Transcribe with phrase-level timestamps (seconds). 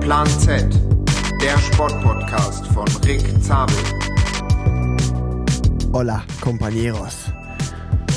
[0.00, 0.64] Plan Z,
[1.42, 3.74] der Sportpodcast von Rick Zabel.
[5.92, 7.30] Hola, compañeros.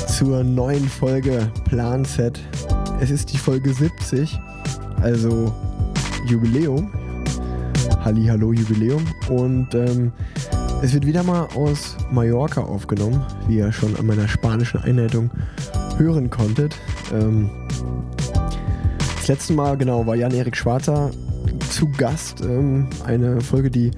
[0.08, 2.40] Zur neuen Folge Plan Z.
[3.00, 4.40] Es ist die Folge 70,
[5.02, 5.52] also
[6.26, 6.90] Jubiläum.
[8.04, 9.04] Hallo, Jubiläum.
[9.28, 10.12] Und ähm,
[10.82, 15.30] es wird wieder mal aus Mallorca aufgenommen, wie ihr schon an meiner spanischen Einleitung
[15.96, 16.74] hören konntet.
[17.14, 17.48] Ähm,
[19.16, 21.12] das letzte Mal, genau, war Jan-Erik Schwarzer
[21.70, 22.40] zu Gast.
[22.40, 23.92] Ähm, eine Folge, die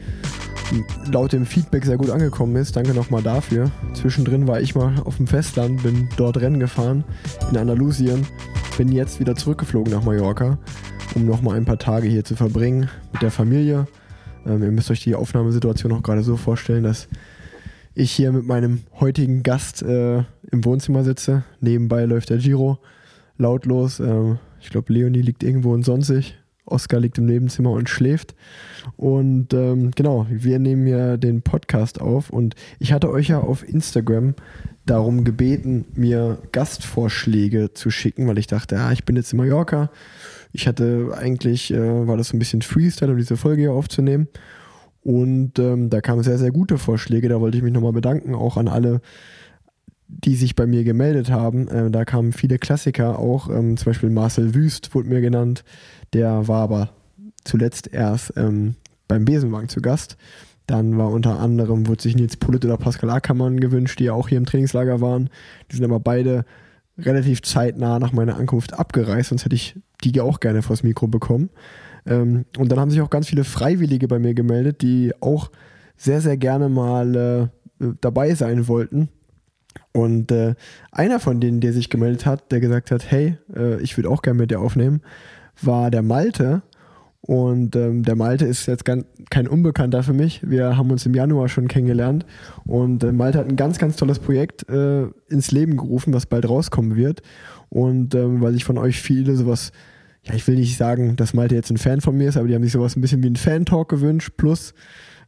[1.10, 2.76] laut dem Feedback sehr gut angekommen ist.
[2.76, 3.70] Danke nochmal dafür.
[3.94, 7.04] Zwischendrin war ich mal auf dem Festland, bin dort Rennen gefahren
[7.50, 8.26] in Andalusien,
[8.76, 10.58] bin jetzt wieder zurückgeflogen nach Mallorca,
[11.14, 13.86] um nochmal ein paar Tage hier zu verbringen mit der Familie.
[14.46, 17.08] Ähm, ihr müsst euch die Aufnahmesituation auch gerade so vorstellen, dass
[17.94, 20.18] ich hier mit meinem heutigen Gast äh,
[20.50, 21.44] im Wohnzimmer sitze.
[21.60, 22.78] Nebenbei läuft der Giro
[23.38, 24.00] lautlos.
[24.00, 26.34] Ähm, ich glaube, Leonie liegt irgendwo in Sonsig
[26.66, 28.34] Oskar liegt im Nebenzimmer und schläft.
[28.96, 33.66] Und ähm, genau, wir nehmen ja den Podcast auf und ich hatte euch ja auf
[33.66, 34.34] Instagram
[34.86, 39.90] darum gebeten, mir Gastvorschläge zu schicken, weil ich dachte, ja, ich bin jetzt in Mallorca.
[40.54, 44.28] Ich hatte eigentlich, äh, war das so ein bisschen Freestyle, um diese Folge hier aufzunehmen.
[45.02, 47.28] Und ähm, da kamen sehr, sehr gute Vorschläge.
[47.28, 49.00] Da wollte ich mich nochmal bedanken, auch an alle,
[50.06, 51.66] die sich bei mir gemeldet haben.
[51.66, 55.64] Äh, da kamen viele Klassiker auch, ähm, zum Beispiel Marcel Wüst wurde mir genannt.
[56.12, 56.90] Der war aber
[57.42, 58.76] zuletzt erst ähm,
[59.08, 60.16] beim Besenwagen zu Gast.
[60.68, 64.28] Dann war unter anderem, wurde sich Nils Pullet oder Pascal Ackermann gewünscht, die ja auch
[64.28, 65.30] hier im Trainingslager waren.
[65.72, 66.44] Die sind aber beide
[66.96, 69.74] relativ zeitnah nach meiner Ankunft abgereist, sonst hätte ich
[70.12, 71.50] die auch gerne vors Mikro bekommen.
[72.06, 75.50] Ähm, und dann haben sich auch ganz viele Freiwillige bei mir gemeldet, die auch
[75.96, 79.08] sehr, sehr gerne mal äh, dabei sein wollten.
[79.92, 80.54] Und äh,
[80.90, 84.22] einer von denen, der sich gemeldet hat, der gesagt hat, hey, äh, ich würde auch
[84.22, 85.02] gerne mit dir aufnehmen,
[85.62, 86.62] war der Malte.
[87.20, 90.42] Und ähm, der Malte ist jetzt ganz, kein Unbekannter für mich.
[90.48, 92.26] Wir haben uns im Januar schon kennengelernt.
[92.66, 96.46] Und äh, Malte hat ein ganz, ganz tolles Projekt äh, ins Leben gerufen, was bald
[96.48, 97.22] rauskommen wird.
[97.70, 99.72] Und ähm, weil sich von euch viele sowas,
[100.24, 102.54] ja, ich will nicht sagen, dass Malte jetzt ein Fan von mir ist, aber die
[102.54, 104.32] haben sich sowas ein bisschen wie ein Fan-Talk gewünscht.
[104.36, 104.74] Plus,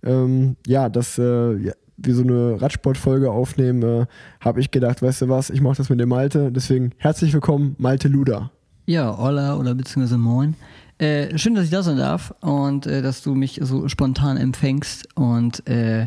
[0.02, 4.06] ähm, ja, dass äh, ja, wir so eine Radsportfolge aufnehmen, äh,
[4.40, 6.50] habe ich gedacht, weißt du was, ich mache das mit dem Malte.
[6.50, 8.50] Deswegen herzlich willkommen, Malte Luda.
[8.86, 10.54] Ja, hola oder beziehungsweise moin.
[10.98, 15.08] Äh, schön, dass ich da sein darf und äh, dass du mich so spontan empfängst
[15.14, 16.06] und äh,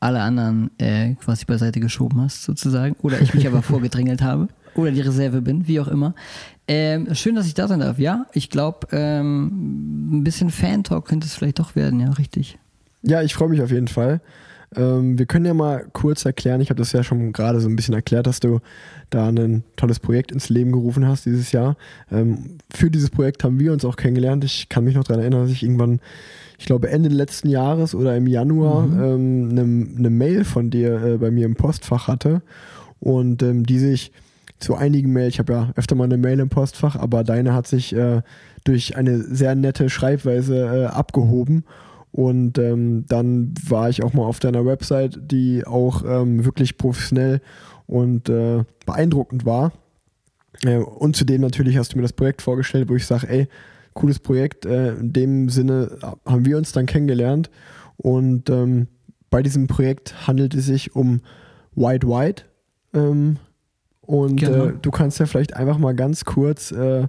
[0.00, 2.96] alle anderen äh, quasi beiseite geschoben hast, sozusagen.
[3.02, 4.48] Oder ich mich aber vorgedrängelt habe.
[4.74, 6.14] Oder die Reserve bin, wie auch immer.
[6.66, 7.98] Ähm, schön, dass ich da sein darf.
[7.98, 12.58] Ja, ich glaube, ähm, ein bisschen Fan-Talk könnte es vielleicht doch werden, ja, richtig.
[13.02, 14.20] Ja, ich freue mich auf jeden Fall.
[14.76, 17.76] Ähm, wir können ja mal kurz erklären, ich habe das ja schon gerade so ein
[17.76, 18.60] bisschen erklärt, dass du
[19.10, 21.76] da ein tolles Projekt ins Leben gerufen hast dieses Jahr.
[22.10, 24.42] Ähm, für dieses Projekt haben wir uns auch kennengelernt.
[24.44, 26.00] Ich kann mich noch daran erinnern, dass ich irgendwann,
[26.58, 29.02] ich glaube Ende letzten Jahres oder im Januar mhm.
[29.02, 32.42] ähm, eine, eine, Mail von dir äh, bei mir im Postfach hatte
[33.00, 34.12] und ähm, die sich
[34.64, 37.66] zu einigen Mail, ich habe ja öfter mal eine Mail im Postfach, aber deine hat
[37.66, 38.22] sich äh,
[38.64, 41.64] durch eine sehr nette Schreibweise äh, abgehoben
[42.14, 47.40] und ähm, dann war ich auch mal auf deiner Website, die auch ähm, wirklich professionell
[47.86, 49.72] und äh, beeindruckend war.
[50.62, 53.48] Äh, und zudem natürlich hast du mir das Projekt vorgestellt, wo ich sage, ey,
[53.94, 54.64] cooles Projekt.
[54.64, 57.50] Äh, in dem Sinne haben wir uns dann kennengelernt.
[57.96, 58.86] Und ähm,
[59.28, 61.20] bei diesem Projekt handelt es sich um
[61.74, 62.44] White White.
[62.92, 63.38] Ähm,
[64.06, 64.66] und genau.
[64.66, 67.06] Äh, du kannst ja vielleicht einfach mal ganz kurz äh,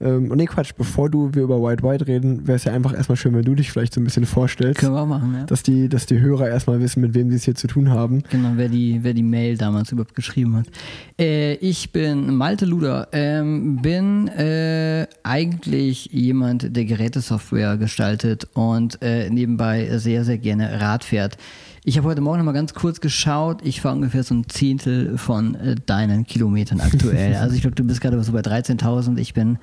[0.00, 3.16] ähm, nee, Quatsch, bevor du wir über White White reden, wäre es ja einfach erstmal
[3.16, 4.78] schön, wenn du dich vielleicht so ein bisschen vorstellst.
[4.80, 5.44] Können wir auch machen, ja.
[5.44, 8.22] Dass die, dass die Hörer erstmal wissen, mit wem sie es hier zu tun haben.
[8.30, 10.66] Genau, wer die, wer die Mail damals überhaupt geschrieben hat.
[11.18, 19.28] Äh, ich bin Malte Luder, ähm, bin äh, eigentlich jemand, der Gerätesoftware gestaltet und äh,
[19.30, 21.38] nebenbei sehr, sehr gerne Rad fährt.
[21.88, 23.60] Ich habe heute Morgen noch mal ganz kurz geschaut.
[23.62, 27.34] Ich fahre ungefähr so ein Zehntel von äh, deinen Kilometern aktuell.
[27.40, 29.16] Also ich glaube, du bist gerade so bei 13.000.
[29.16, 29.56] Ich bin,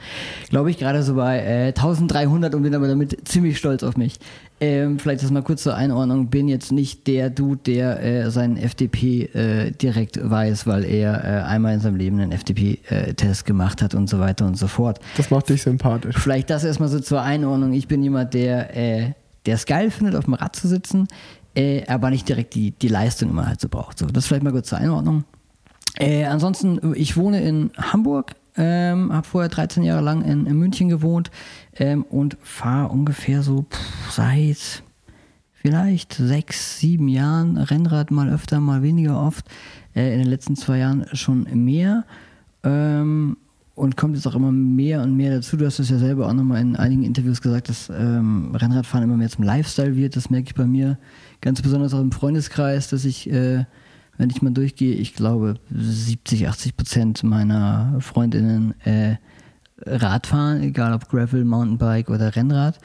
[0.50, 4.16] glaube ich, gerade so bei äh, 1.300 und bin aber damit ziemlich stolz auf mich.
[4.60, 6.32] Ähm, vielleicht das mal kurz zur Einordnung.
[6.32, 11.44] Bin jetzt nicht der Dude, der äh, seinen FDP äh, direkt weiß, weil er äh,
[11.44, 15.00] einmal in seinem Leben einen FDP-Test äh, gemacht hat und so weiter und so fort.
[15.16, 16.18] Das macht dich sympathisch.
[16.18, 17.74] Vielleicht das erstmal so zur Einordnung.
[17.74, 19.12] Ich bin jemand, der äh,
[19.46, 21.08] der es geil findet, auf dem Rad zu sitzen
[21.56, 23.98] äh, aber nicht direkt die, die Leistung immer halt so braucht.
[23.98, 25.24] So, das vielleicht mal kurz zur Einordnung.
[25.98, 30.90] Äh, ansonsten, ich wohne in Hamburg, ähm, habe vorher 13 Jahre lang in, in München
[30.90, 31.32] gewohnt
[31.78, 34.84] ähm, und fahre ungefähr so pff, seit
[35.54, 37.58] vielleicht sechs, sieben Jahren.
[37.58, 39.46] Rennrad mal öfter, mal weniger oft.
[39.96, 42.06] Äh, in den letzten zwei Jahren schon mehr.
[42.64, 43.38] Ähm,
[43.76, 45.58] und kommt jetzt auch immer mehr und mehr dazu.
[45.58, 49.18] Du hast es ja selber auch nochmal in einigen Interviews gesagt, dass ähm, Rennradfahren immer
[49.18, 50.16] mehr zum Lifestyle wird.
[50.16, 50.98] Das merke ich bei mir
[51.46, 53.66] ganz besonders auch im Freundeskreis, dass ich, äh,
[54.18, 59.18] wenn ich mal durchgehe, ich glaube 70, 80 Prozent meiner Freundinnen äh,
[59.86, 62.80] Radfahren, egal ob Gravel, Mountainbike oder Rennrad.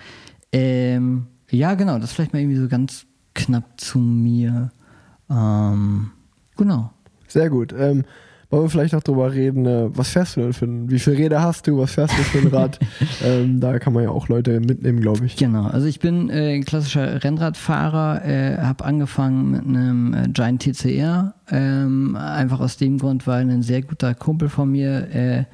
[0.53, 4.71] Ähm, ja, genau, das vielleicht mal irgendwie so ganz knapp zu mir.
[5.31, 6.11] Ähm,
[6.59, 6.93] genau.
[7.29, 7.73] Sehr gut.
[7.73, 8.05] Ähm,
[8.51, 11.19] wollen wir vielleicht noch drüber reden, äh, was fährst du denn für ein, wie viele
[11.19, 12.79] Räder hast du, was fährst du für ein Rad?
[13.25, 15.37] ähm, da kann man ja auch Leute mitnehmen, glaube ich.
[15.37, 20.63] Genau, also ich bin äh, ein klassischer Rennradfahrer, äh, habe angefangen mit einem äh, Giant
[20.63, 25.45] TCR, ähm, einfach aus dem Grund, weil ein sehr guter Kumpel von mir äh,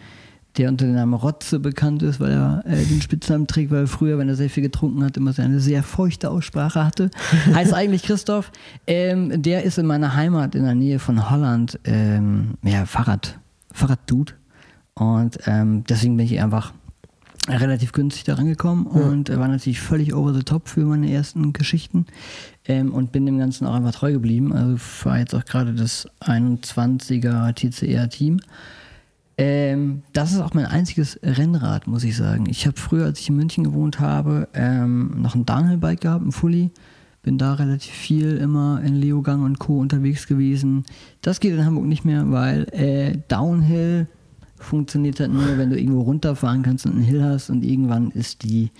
[0.58, 3.86] der unter dem Namen Rotze bekannt ist, weil er äh, den Spitznamen trägt, weil er
[3.86, 7.10] früher, wenn er sehr viel getrunken hat, immer eine sehr feuchte Aussprache hatte.
[7.54, 8.50] heißt eigentlich Christoph.
[8.86, 13.38] Ähm, der ist in meiner Heimat in der Nähe von Holland, ähm, ja, Fahrrad,
[13.72, 14.32] Fahrraddude.
[14.94, 16.72] Und ähm, deswegen bin ich einfach
[17.48, 19.02] relativ günstig da rangekommen ja.
[19.02, 22.06] und war natürlich völlig over the top für meine ersten Geschichten
[22.66, 24.52] ähm, und bin dem Ganzen auch einfach treu geblieben.
[24.52, 28.40] Also war jetzt auch gerade das 21er TCR-Team
[29.38, 32.46] ähm, das ist auch mein einziges Rennrad, muss ich sagen.
[32.48, 36.32] Ich habe früher, als ich in München gewohnt habe, ähm, noch ein Downhill-Bike gehabt, ein
[36.32, 36.70] Fully.
[37.22, 39.80] Bin da relativ viel immer in Leogang und Co.
[39.80, 40.84] unterwegs gewesen.
[41.22, 44.06] Das geht in Hamburg nicht mehr, weil äh, Downhill
[44.58, 48.42] funktioniert halt nur, wenn du irgendwo runterfahren kannst und einen Hill hast und irgendwann ist
[48.42, 48.70] die,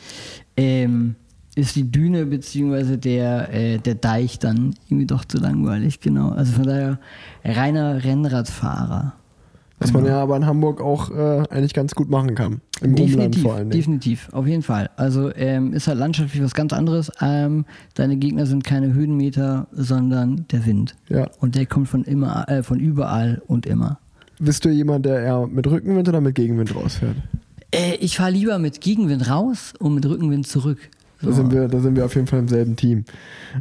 [0.56, 1.16] ähm,
[1.54, 2.96] ist die Düne bzw.
[2.96, 6.30] Der, äh, der Deich dann irgendwie doch zu langweilig, genau.
[6.30, 6.98] Also von daher
[7.44, 9.14] reiner Rennradfahrer.
[9.78, 12.60] Was man ja aber in Hamburg auch äh, eigentlich ganz gut machen kann.
[12.80, 13.70] Im definitiv, Umland vor allem.
[13.70, 14.88] Definitiv, auf jeden Fall.
[14.96, 17.12] Also ähm, ist halt landschaftlich was ganz anderes.
[17.20, 20.96] Ähm, deine Gegner sind keine Höhenmeter, sondern der Wind.
[21.08, 21.28] Ja.
[21.40, 23.98] Und der kommt von immer, äh, von überall und immer.
[24.38, 27.16] Bist du jemand, der eher mit Rückenwind oder mit Gegenwind rausfährt?
[27.70, 30.78] Äh, ich fahre lieber mit Gegenwind raus und mit Rückenwind zurück.
[31.20, 31.28] So.
[31.28, 33.04] Da, sind wir, da sind wir auf jeden Fall im selben Team.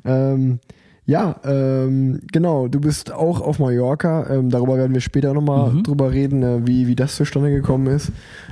[0.04, 0.60] Ähm,
[1.06, 2.68] ja, ähm, genau.
[2.68, 4.28] Du bist auch auf Mallorca.
[4.30, 5.84] Ähm, darüber werden wir später nochmal mhm.
[5.84, 8.12] drüber reden, äh, wie, wie das zustande gekommen ist.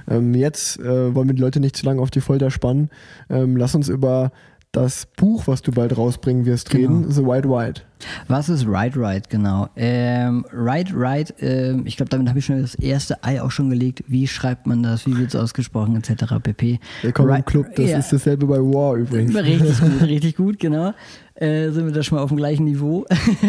[0.09, 2.89] Ähm, jetzt äh, wollen wir die Leute nicht zu lange auf die Folter spannen.
[3.29, 4.31] Ähm, lass uns über
[4.73, 6.97] das Buch, was du bald rausbringen wirst, genau.
[6.97, 7.81] reden, The White White.
[8.27, 9.69] Was ist Ride Ride, genau?
[9.75, 13.69] Ähm, Ride Ride, äh, ich glaube, damit habe ich schon das erste Ei auch schon
[13.69, 14.03] gelegt.
[14.07, 15.05] Wie schreibt man das?
[15.05, 16.35] Wie wird es ausgesprochen, etc.
[16.41, 16.79] pp.
[17.03, 17.99] Willkommen Ride, im Club, das ja.
[17.99, 19.35] ist dasselbe bei War übrigens.
[19.35, 20.93] Richtig gut, richtig gut, genau.
[21.35, 23.05] Äh, sind wir da schon mal auf dem gleichen Niveau.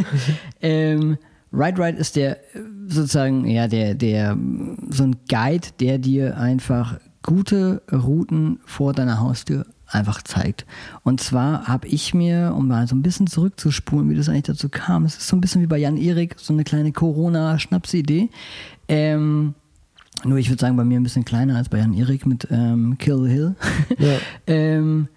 [0.63, 1.19] ähm,
[1.53, 2.39] Ride Ride ist der
[2.89, 4.37] sozusagen, ja, der, der,
[4.91, 10.67] so ein Guide, der dir einfach gute Routen vor deiner Haustür einfach zeigt.
[11.03, 14.69] Und zwar habe ich mir, um mal so ein bisschen zurückzuspulen, wie das eigentlich dazu
[14.69, 18.31] kam, es ist so ein bisschen wie bei Jan Erik, so eine kleine Corona-Schnapsidee.
[18.89, 19.55] Ähm,
[20.25, 22.97] nur ich würde sagen, bei mir ein bisschen kleiner als bei Jan Erik mit ähm,
[22.99, 23.55] Kill the Hill.
[23.99, 24.17] Ja.
[24.47, 25.09] ähm,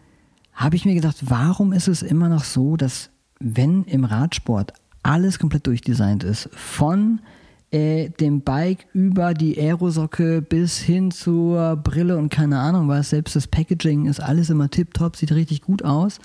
[0.57, 4.73] habe ich mir gedacht, warum ist es immer noch so, dass wenn im Radsport
[5.03, 7.21] alles komplett durchdesignt ist, von
[7.69, 13.35] äh, dem Bike über die Aerosocke bis hin zur Brille und keine Ahnung was, selbst
[13.35, 16.19] das Packaging ist alles immer tipptopp, sieht richtig gut aus.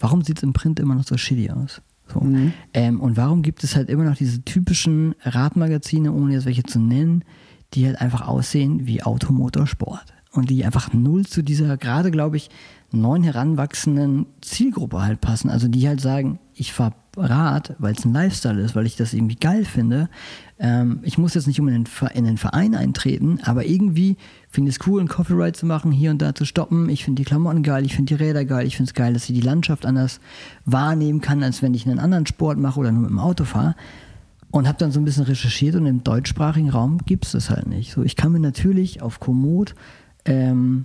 [0.00, 1.80] Warum sieht es im Print immer noch so shitty aus?
[2.12, 2.20] So.
[2.20, 2.52] Mhm.
[2.74, 6.80] Ähm, und warum gibt es halt immer noch diese typischen Radmagazine, ohne jetzt welche zu
[6.80, 7.24] nennen,
[7.74, 12.50] die halt einfach aussehen wie Automotorsport und die einfach null zu dieser, gerade glaube ich,
[13.00, 15.50] neuen heranwachsenden Zielgruppe halt passen.
[15.50, 19.12] Also die halt sagen, ich fahre Rad, weil es ein Lifestyle ist, weil ich das
[19.12, 20.08] irgendwie geil finde.
[20.58, 21.84] Ähm, ich muss jetzt nicht in den,
[22.14, 24.16] in den Verein eintreten, aber irgendwie
[24.48, 26.88] finde ich es cool, einen Coffee Ride zu machen, hier und da zu stoppen.
[26.88, 29.28] Ich finde die Klamotten geil, ich finde die Räder geil, ich finde es geil, dass
[29.28, 30.20] ich die Landschaft anders
[30.64, 33.74] wahrnehmen kann, als wenn ich einen anderen Sport mache oder nur mit dem Auto fahre.
[34.50, 37.66] Und habe dann so ein bisschen recherchiert und im deutschsprachigen Raum gibt es das halt
[37.66, 37.92] nicht.
[37.92, 39.74] So, ich kann mir natürlich auf Komoot
[40.26, 40.84] ähm,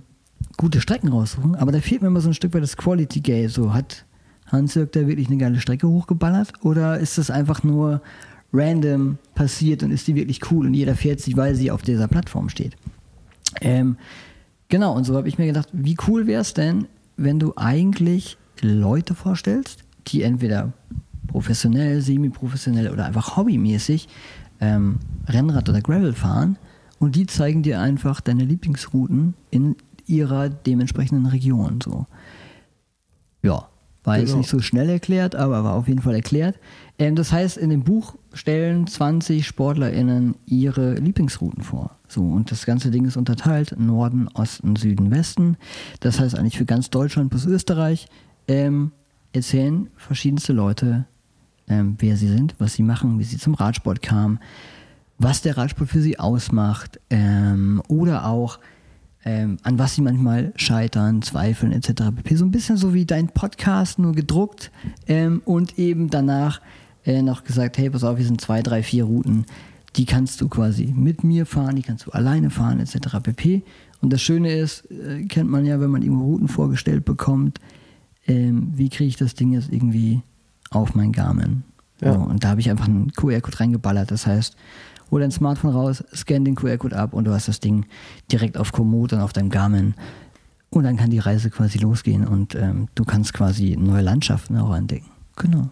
[0.58, 3.50] gute Strecken raussuchen, aber da fehlt mir immer so ein Stück weit das Quality Gate.
[3.50, 4.04] So hat
[4.46, 8.02] Hans-Jörg da wirklich eine geile Strecke hochgeballert oder ist das einfach nur
[8.52, 12.08] random passiert und ist die wirklich cool und jeder fährt sie, weil sie auf dieser
[12.08, 12.76] Plattform steht?
[13.60, 13.96] Ähm,
[14.68, 16.86] genau, und so habe ich mir gedacht, wie cool wäre es denn,
[17.16, 20.72] wenn du eigentlich Leute vorstellst, die entweder
[21.28, 24.08] professionell, semi-professionell oder einfach hobbymäßig
[24.60, 24.98] ähm,
[25.28, 26.58] Rennrad oder Gravel fahren
[26.98, 29.76] und die zeigen dir einfach deine Lieblingsrouten in
[30.08, 31.80] ihrer dementsprechenden Region.
[31.82, 32.06] So.
[33.42, 33.68] Ja,
[34.04, 34.26] war genau.
[34.26, 36.58] jetzt nicht so schnell erklärt, aber war auf jeden Fall erklärt.
[36.98, 41.96] Ähm, das heißt, in dem Buch stellen 20 SportlerInnen ihre Lieblingsrouten vor.
[42.08, 45.56] So, und das ganze Ding ist unterteilt: Norden, Osten, Süden, Westen.
[46.00, 48.06] Das heißt eigentlich für ganz Deutschland bis Österreich.
[48.48, 48.92] Ähm,
[49.32, 51.04] erzählen verschiedenste Leute,
[51.68, 54.40] ähm, wer sie sind, was sie machen, wie sie zum Radsport kamen,
[55.18, 58.58] was der Radsport für sie ausmacht ähm, oder auch
[59.28, 62.04] ähm, an was sie manchmal scheitern, zweifeln etc.
[62.16, 62.34] pp.
[62.34, 64.70] So ein bisschen so wie dein Podcast, nur gedruckt
[65.06, 66.62] ähm, und eben danach
[67.04, 69.44] äh, noch gesagt, hey, pass auf, hier sind zwei, drei, vier Routen,
[69.96, 73.18] die kannst du quasi mit mir fahren, die kannst du alleine fahren etc.
[73.22, 73.64] pp.
[74.00, 77.60] Und das Schöne ist, äh, kennt man ja, wenn man irgendwo Routen vorgestellt bekommt,
[78.26, 80.22] ähm, wie kriege ich das Ding jetzt irgendwie
[80.70, 81.64] auf mein Garmin?
[82.00, 82.14] Ja.
[82.14, 84.10] So, und da habe ich einfach einen QR-Code reingeballert.
[84.10, 84.56] Das heißt,
[85.10, 87.86] hol dein Smartphone raus, scan den QR-Code ab und du hast das Ding
[88.30, 89.94] direkt auf Komoot und auf deinem Garmin.
[90.70, 94.74] Und dann kann die Reise quasi losgehen und ähm, du kannst quasi neue Landschaften auch
[94.74, 95.10] entdecken.
[95.36, 95.70] Genau.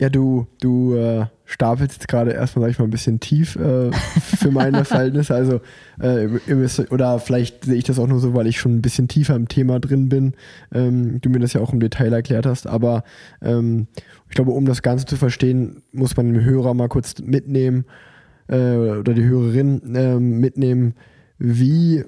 [0.00, 3.90] Ja, du, du äh, stapelst jetzt gerade erstmal, sag ich mal, ein bisschen tief äh,
[3.92, 5.34] für meine Verhältnisse.
[5.34, 5.60] Also,
[6.00, 6.28] äh,
[6.90, 9.48] oder vielleicht sehe ich das auch nur so, weil ich schon ein bisschen tiefer im
[9.48, 10.34] Thema drin bin.
[10.72, 12.68] Ähm, du mir das ja auch im Detail erklärt hast.
[12.68, 13.02] Aber
[13.42, 13.88] ähm,
[14.28, 17.84] ich glaube, um das Ganze zu verstehen, muss man den Hörer mal kurz mitnehmen
[18.48, 20.94] äh, oder die Hörerin ähm, mitnehmen,
[21.38, 22.04] wie,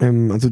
[0.00, 0.50] ähm, also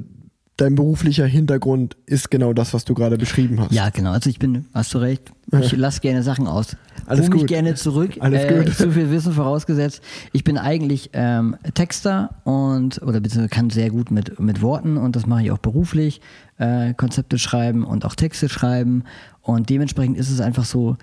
[0.57, 3.73] dein beruflicher Hintergrund ist genau das, was du gerade beschrieben hast.
[3.73, 4.13] Ja, genau.
[4.13, 6.77] Also ich bin, hast du recht, ich lasse gerne Sachen aus.
[7.07, 7.49] Alles mich gut.
[7.49, 8.13] gerne zurück.
[8.21, 8.75] Alles äh, gut.
[8.75, 10.03] Zu viel Wissen vorausgesetzt.
[10.33, 15.17] Ich bin eigentlich ähm, Texter und oder beziehungsweise kann sehr gut mit, mit Worten und
[15.17, 16.21] das mache ich auch beruflich.
[16.59, 19.05] Äh, Konzepte schreiben und auch Texte schreiben.
[19.43, 20.97] Und dementsprechend ist es einfach so,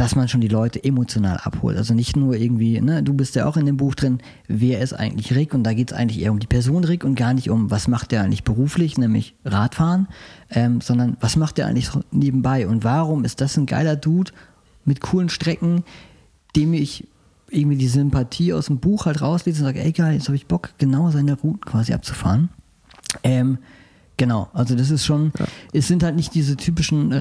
[0.00, 1.76] dass man schon die Leute emotional abholt.
[1.76, 4.94] Also nicht nur irgendwie, ne, du bist ja auch in dem Buch drin, wer ist
[4.94, 5.52] eigentlich Rick?
[5.52, 7.86] Und da geht es eigentlich eher um die Person Rick und gar nicht um, was
[7.86, 10.08] macht der eigentlich beruflich, nämlich Radfahren,
[10.48, 14.32] ähm, sondern was macht der eigentlich nebenbei und warum ist das ein geiler Dude
[14.86, 15.84] mit coolen Strecken,
[16.56, 17.06] dem ich
[17.50, 20.46] irgendwie die Sympathie aus dem Buch halt rauslese und sage, ey geil, jetzt habe ich
[20.46, 22.48] Bock, genau seine Routen quasi abzufahren.
[23.22, 23.58] Ähm,
[24.16, 25.32] genau, also das ist schon,
[25.74, 27.12] es sind halt nicht diese typischen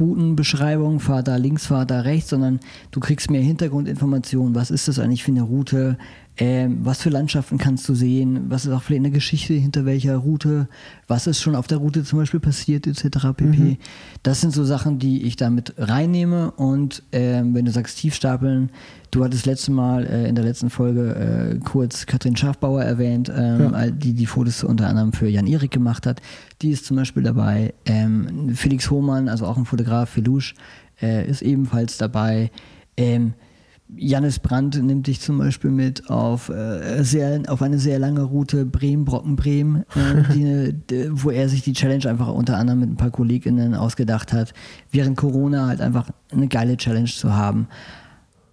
[0.00, 4.98] Radroutenbeschreibungen, fahr da links, fahr da rechts, sondern du kriegst mehr Hintergrundinformationen, was ist das
[4.98, 5.98] eigentlich für eine Route,
[6.42, 10.16] ähm, was für Landschaften kannst du sehen, was ist auch vielleicht eine Geschichte hinter welcher
[10.16, 10.68] Route,
[11.06, 13.28] was ist schon auf der Route zum Beispiel passiert, etc.
[13.36, 13.78] pp.
[14.22, 18.70] Das sind so Sachen, die ich damit reinnehme und ähm, wenn du sagst Tiefstapeln,
[19.10, 23.72] du hattest letzte Mal äh, in der letzten Folge äh, kurz Katrin Schafbauer erwähnt, ähm,
[23.74, 23.90] Ja.
[23.90, 26.22] die die Fotos unter anderem für Jan Erik gemacht hat.
[26.62, 27.74] Die ist zum Beispiel dabei.
[27.84, 30.54] Ähm, Felix Hohmann, also auch ein Fotograf, Felusch,
[31.02, 32.50] äh, ist ebenfalls dabei.
[32.96, 33.34] Ähm,
[33.96, 38.64] Jannis Brandt nimmt dich zum Beispiel mit auf, äh, sehr, auf eine sehr lange Route
[38.64, 43.74] Bremen-Brocken-Bremen, äh, die wo er sich die Challenge einfach unter anderem mit ein paar KollegInnen
[43.74, 44.54] ausgedacht hat,
[44.90, 47.68] während Corona halt einfach eine geile Challenge zu haben.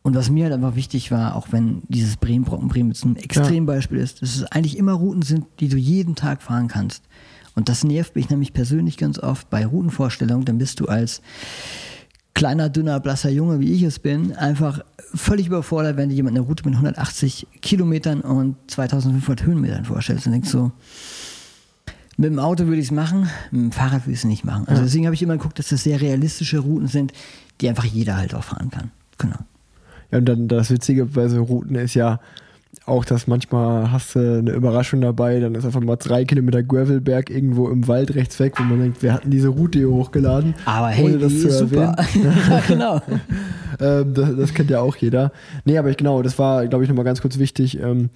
[0.02, 4.22] Und was mir halt einfach wichtig war, auch wenn dieses Bremen-Brocken-Bremen jetzt ein Extrembeispiel ist,
[4.22, 7.04] dass es eigentlich immer Routen sind, die du jeden Tag fahren kannst.
[7.56, 10.46] Und das nervt mich nämlich persönlich ganz oft bei Routenvorstellungen.
[10.46, 11.22] Dann bist du als
[12.38, 14.82] kleiner, dünner, blasser Junge, wie ich es bin, einfach
[15.16, 20.24] völlig überfordert, wenn dir jemand eine Route mit 180 Kilometern und 2500 Höhenmetern vorstellt.
[20.24, 20.72] Und denkst so,
[22.16, 24.68] mit dem Auto würde ich es machen, mit dem Fahrrad würde ich es nicht machen.
[24.68, 27.12] Also deswegen habe ich immer geguckt, dass das sehr realistische Routen sind,
[27.60, 28.92] die einfach jeder halt auch fahren kann.
[29.18, 29.38] Genau.
[30.12, 32.20] Ja, und dann das Witzige bei so Routen ist ja
[32.88, 37.30] auch, dass manchmal hast du eine Überraschung dabei, dann ist einfach mal drei Kilometer Gravelberg
[37.30, 40.56] irgendwo im Wald rechts weg, wo man denkt, wir hatten diese Route hier hochgeladen.
[40.66, 41.96] Aber hey, ohne das die zu ist super.
[42.50, 43.02] ja, genau.
[43.80, 45.32] ähm, das, das kennt ja auch jeder.
[45.66, 48.10] Nee, aber ich, genau, das war, glaube ich, nochmal ganz kurz wichtig, ähm,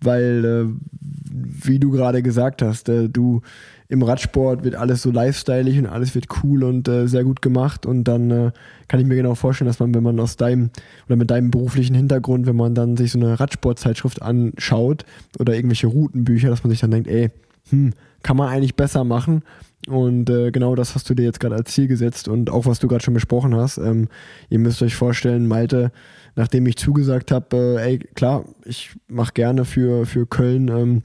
[0.00, 3.42] weil, äh, wie du gerade gesagt hast, äh, du
[3.88, 7.86] im Radsport wird alles so lifestyleig und alles wird cool und äh, sehr gut gemacht
[7.86, 8.50] und dann äh,
[8.86, 10.70] kann ich mir genau vorstellen, dass man, wenn man aus deinem
[11.06, 15.04] oder mit deinem beruflichen Hintergrund, wenn man dann sich so eine Radsportzeitschrift anschaut
[15.38, 17.30] oder irgendwelche Routenbücher, dass man sich dann denkt, ey,
[17.70, 19.42] hm, kann man eigentlich besser machen.
[19.86, 22.80] Und äh, genau das hast du dir jetzt gerade als Ziel gesetzt und auch was
[22.80, 23.78] du gerade schon besprochen hast.
[23.78, 24.08] Ähm,
[24.50, 25.92] ihr müsst euch vorstellen, Malte,
[26.36, 31.02] nachdem ich zugesagt habe, äh, ey, klar, ich mache gerne für, für Köln ähm,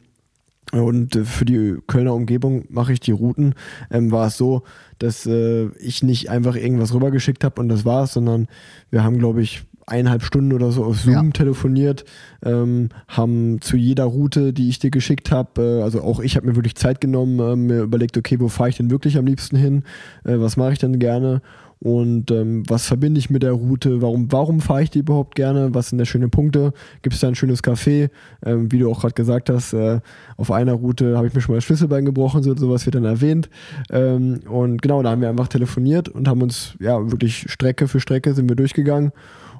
[0.74, 3.56] und äh, für die Kölner Umgebung mache ich die Routen,
[3.92, 4.64] ähm, war es so,
[5.00, 8.48] dass äh, ich nicht einfach irgendwas rübergeschickt habe und das war's, sondern
[8.90, 11.32] wir haben, glaube ich, eineinhalb Stunden oder so auf Zoom Ja.
[11.32, 12.06] telefoniert,
[12.44, 16.48] ähm, haben zu jeder Route, die ich dir geschickt habe, äh, also auch ich habe
[16.48, 19.58] mir wirklich Zeit genommen, äh, mir überlegt, okay, wo fahre ich denn wirklich am liebsten
[19.58, 19.84] hin,
[20.24, 21.42] äh, was mache ich denn gerne
[21.84, 25.74] und ähm, was verbinde ich mit der Route, warum, warum fahre ich die überhaupt gerne,
[25.74, 26.72] was sind da schöne Punkte,
[27.02, 28.10] gibt es da ein schönes Café,
[28.46, 30.00] ähm, wie du auch gerade gesagt hast, äh,
[30.38, 33.04] auf einer Route habe ich mir schon mal das Schlüsselbein gebrochen, so, sowas wird dann
[33.04, 33.50] erwähnt.
[33.92, 38.00] Ähm, und genau, da haben wir einfach telefoniert und haben uns, ja, wirklich Strecke für
[38.00, 39.12] Strecke sind wir durchgegangen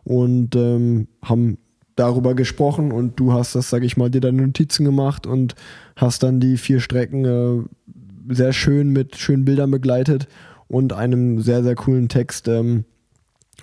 [0.06, 1.58] und ähm, haben
[1.98, 5.56] darüber gesprochen und du hast das, sag ich mal, dir deine Notizen gemacht und
[5.98, 10.30] hast dann die vier Strecken äh, sehr schön mit schönen Bildern begleitet
[10.74, 12.86] und einem sehr, sehr coolen Text ähm,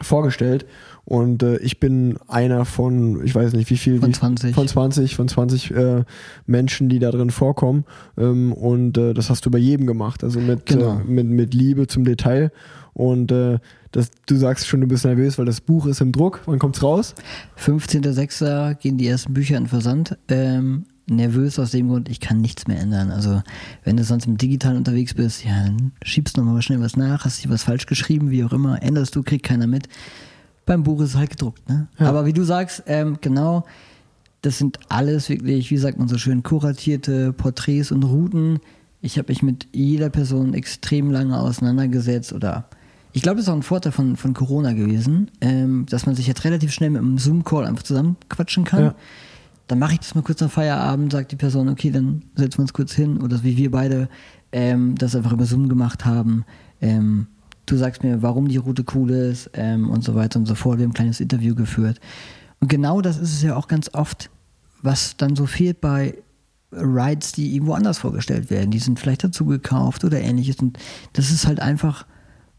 [0.00, 0.64] vorgestellt.
[1.04, 3.98] Und äh, ich bin einer von, ich weiß nicht wie viel.
[3.98, 4.54] Von wie, 20.
[4.54, 6.04] Von 20, von 20 äh,
[6.46, 7.84] Menschen, die da drin vorkommen.
[8.16, 10.22] Ähm, und äh, das hast du bei jedem gemacht.
[10.22, 11.00] Also mit, Genau.
[11.00, 12.52] äh, mit, mit Liebe zum Detail.
[12.92, 13.58] Und äh,
[13.90, 16.42] das, du sagst schon, du bist nervös, weil das Buch ist im Druck.
[16.46, 17.16] Wann kommt's raus?
[17.58, 18.74] 15.06.
[18.76, 20.16] gehen die ersten Bücher in Versand.
[20.28, 23.10] Ähm, nervös aus dem Grund, ich kann nichts mehr ändern.
[23.10, 23.42] Also,
[23.84, 27.24] wenn du sonst im Digitalen unterwegs bist, ja, dann schiebst du nochmal schnell was nach,
[27.24, 29.88] hast dir was falsch geschrieben, wie auch immer, änderst du, kriegt keiner mit.
[30.66, 31.88] Beim Buch ist es halt gedruckt, ne?
[31.98, 33.64] Aber wie du sagst, ähm, genau,
[34.42, 38.60] das sind alles wirklich, wie sagt man so schön, kuratierte Porträts und Routen.
[39.02, 42.66] Ich habe mich mit jeder Person extrem lange auseinandergesetzt oder
[43.12, 46.26] ich glaube, das ist auch ein Vorteil von, von Corona gewesen, ähm, dass man sich
[46.26, 48.84] jetzt relativ schnell mit einem Zoom-Call einfach zusammenquatschen kann.
[48.84, 48.94] Ja.
[49.70, 52.62] Dann mache ich das mal kurz am Feierabend, sagt die Person, okay, dann setzen wir
[52.62, 53.22] uns kurz hin.
[53.22, 54.08] Oder wie wir beide
[54.50, 56.44] ähm, das einfach über Zoom gemacht haben.
[56.80, 57.28] Ähm,
[57.66, 60.78] du sagst mir, warum die Route cool ist ähm, und so weiter und so fort.
[60.78, 62.00] Wir haben ein kleines Interview geführt.
[62.58, 64.28] Und genau das ist es ja auch ganz oft,
[64.82, 66.16] was dann so fehlt bei
[66.72, 68.72] Rides, die irgendwo anders vorgestellt werden.
[68.72, 70.56] Die sind vielleicht dazu gekauft oder ähnliches.
[70.56, 70.80] Und
[71.12, 72.06] das ist halt einfach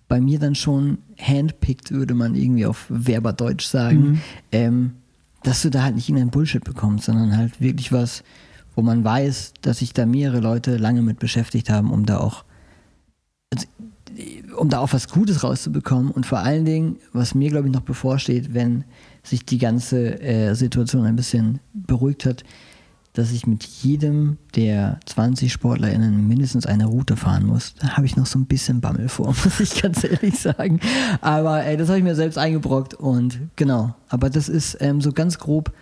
[0.08, 4.22] bei mir dann schon handpicked, würde man irgendwie auf Werberdeutsch sagen,
[4.54, 4.94] ähm,
[5.44, 8.24] dass du da halt nicht irgendeinen Bullshit bekommst, sondern halt wirklich was,
[8.76, 12.44] wo man weiß, dass sich da mehrere Leute lange mit beschäftigt haben, um da auch
[13.54, 13.68] also,
[14.58, 16.12] um da auch was Gutes rauszubekommen.
[16.12, 18.84] Und vor allen Dingen, was mir glaube ich noch bevorsteht, wenn
[19.24, 22.44] sich die ganze äh, Situation ein bisschen beruhigt hat,
[23.14, 27.74] dass ich mit jedem der 20 SportlerInnen mindestens eine Route fahren muss.
[27.80, 30.80] Da habe ich noch so ein bisschen Bammel vor, muss ich ganz ehrlich sagen.
[31.20, 33.96] Aber ey, das habe ich mir selbst eingebrockt und genau.
[34.10, 35.74] Aber das ist ähm, so ganz grob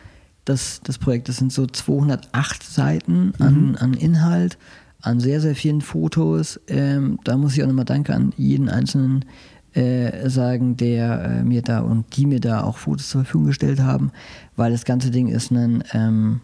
[0.46, 1.30] das, das Projekt.
[1.30, 4.58] Das sind so 208 Seiten an, an Inhalt,
[5.02, 6.60] an sehr, sehr vielen Fotos.
[6.68, 9.26] Ähm, da muss ich auch nochmal Danke an jeden einzelnen
[9.74, 13.80] äh, sagen, der äh, mir da und die mir da auch Fotos zur Verfügung gestellt
[13.80, 14.12] haben,
[14.56, 16.42] weil das ganze Ding ist ein, ähm,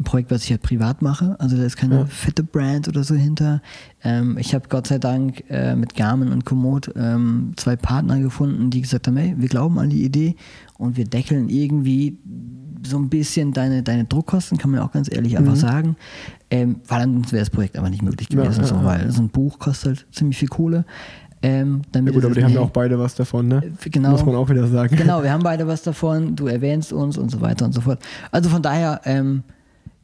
[0.00, 1.36] ein Projekt, was ich halt privat mache.
[1.38, 2.04] Also da ist keine Ja.
[2.06, 3.60] fette Brand oder so hinter.
[4.02, 8.70] Ähm, ich habe Gott sei Dank äh, mit Garmin und Komoot ähm, zwei Partner gefunden,
[8.70, 10.36] die gesagt haben, hey, wir glauben an die Idee
[10.78, 12.18] und wir deckeln irgendwie
[12.86, 15.96] so ein bisschen deine, deine Druckkosten, kann man ja auch ganz ehrlich einfach sagen.
[16.50, 19.28] Ähm, weil ansonsten wäre das Projekt aber nicht möglich gewesen, ja, so, weil so ein
[19.28, 20.86] Buch kostet halt ziemlich viel Kohle.
[21.42, 23.62] Ähm, Ja gut, aber die haben ja auch beide was davon, ne?
[23.90, 24.10] genau.
[24.12, 24.96] Muss man auch wieder sagen.
[24.96, 27.98] Genau, wir haben beide was davon, du erwähnst uns und so weiter und so fort.
[28.30, 29.42] Also von daher ähm,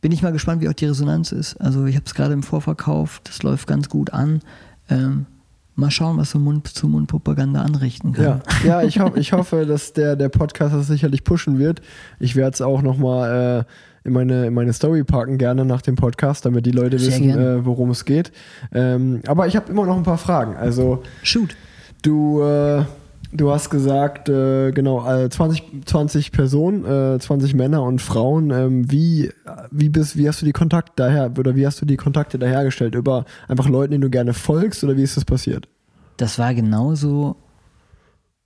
[0.06, 1.56] bin ich mal gespannt, wie auch die Resonanz ist.
[1.56, 4.40] Also ich habe es gerade im Vorverkauf, das läuft ganz gut an.
[4.88, 5.26] Ähm,
[5.74, 8.40] mal schauen, was so Mund-zu-Mund-Propaganda anrichten kann.
[8.62, 11.82] Ja, ja ich, ho ich hoffe, dass der, der Podcast das sicherlich pushen wird.
[12.20, 13.64] Ich werde es auch nochmal
[14.04, 17.08] äh, in, meine, in meine Story packen, gerne nach dem Podcast, damit die Leute Sehr
[17.08, 18.30] wissen, äh, worum es geht.
[18.72, 20.54] Ähm, aber ich habe immer noch ein paar Fragen.
[20.54, 21.56] Also Shoot.
[22.02, 22.84] du, äh,
[23.32, 28.50] du hast gesagt, äh, genau, äh, 20, 20 Personen, äh, 20 Männer und Frauen.
[28.50, 29.30] Ähm, wie,
[29.70, 32.94] wie, bist, wie hast du die Kontakte daher oder wie hast du die Kontakte dahergestellt?
[32.94, 35.68] Über einfach Leuten, denen du gerne folgst oder wie ist das passiert?
[36.16, 37.36] Das war genauso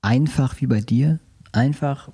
[0.02, 1.20] einfach wie bei dir.
[1.52, 2.10] Einfach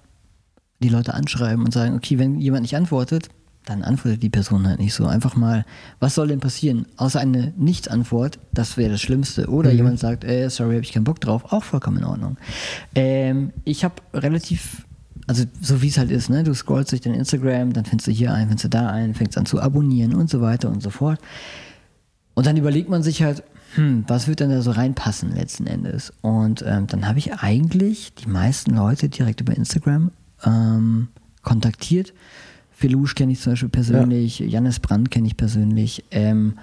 [0.83, 3.29] die Leute anschreiben und sagen, okay, wenn jemand nicht antwortet,
[3.67, 5.07] dann antwortet die Person halt nicht so.
[5.07, 5.65] Einfach mal,
[5.99, 6.87] was soll denn passieren?
[6.97, 9.49] Außer eine Nicht-Antwort, das wäre das Schlimmste.
[9.49, 12.37] Oder jemand sagt, äh, sorry, habe ich keinen Bock drauf, auch vollkommen in Ordnung.
[12.95, 14.87] Ähm, ich habe relativ,
[15.27, 16.45] also so wie es halt ist, ne?
[16.45, 19.37] Du scrollst durch dein Instagram, dann findest du hier ein, findest du da ein, fängst
[19.37, 21.19] an zu abonnieren und so weiter und so fort.
[22.35, 23.43] Und dann überlegt man sich halt,
[23.75, 26.13] hm, was wird denn da so reinpassen letzten Endes?
[26.21, 30.13] Und ähm, dann habe ich eigentlich die meisten Leute direkt über Instagram
[30.45, 31.09] ähm,
[31.43, 32.15] kontaktiert.
[32.77, 36.05] Felush kenne ich zum Beispiel persönlich, Jannis Brandt kenne ich persönlich.
[36.11, 36.59] Ähm,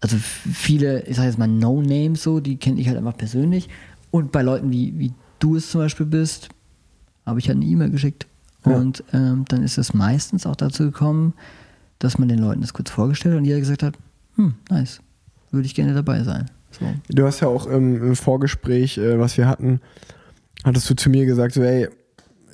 [0.00, 3.68] also viele, ich sage jetzt mal No-Names so, die kenne ich halt einfach persönlich.
[4.10, 6.48] Und bei Leuten wie, wie du es zum Beispiel bist,
[7.26, 8.26] habe ich halt eine E-Mail geschickt.
[8.64, 8.76] Ja.
[8.76, 11.34] Und ähm, dann ist es meistens auch dazu gekommen,
[11.98, 13.94] dass man den Leuten das kurz vorgestellt hat und jeder gesagt hat,
[14.36, 15.02] hm, nice,
[15.50, 16.50] würde ich gerne dabei sein.
[16.70, 16.86] So.
[17.10, 19.82] Du hast ja auch im, im Vorgespräch, äh, was wir hatten,
[20.64, 21.88] hattest du zu mir gesagt, so, ey,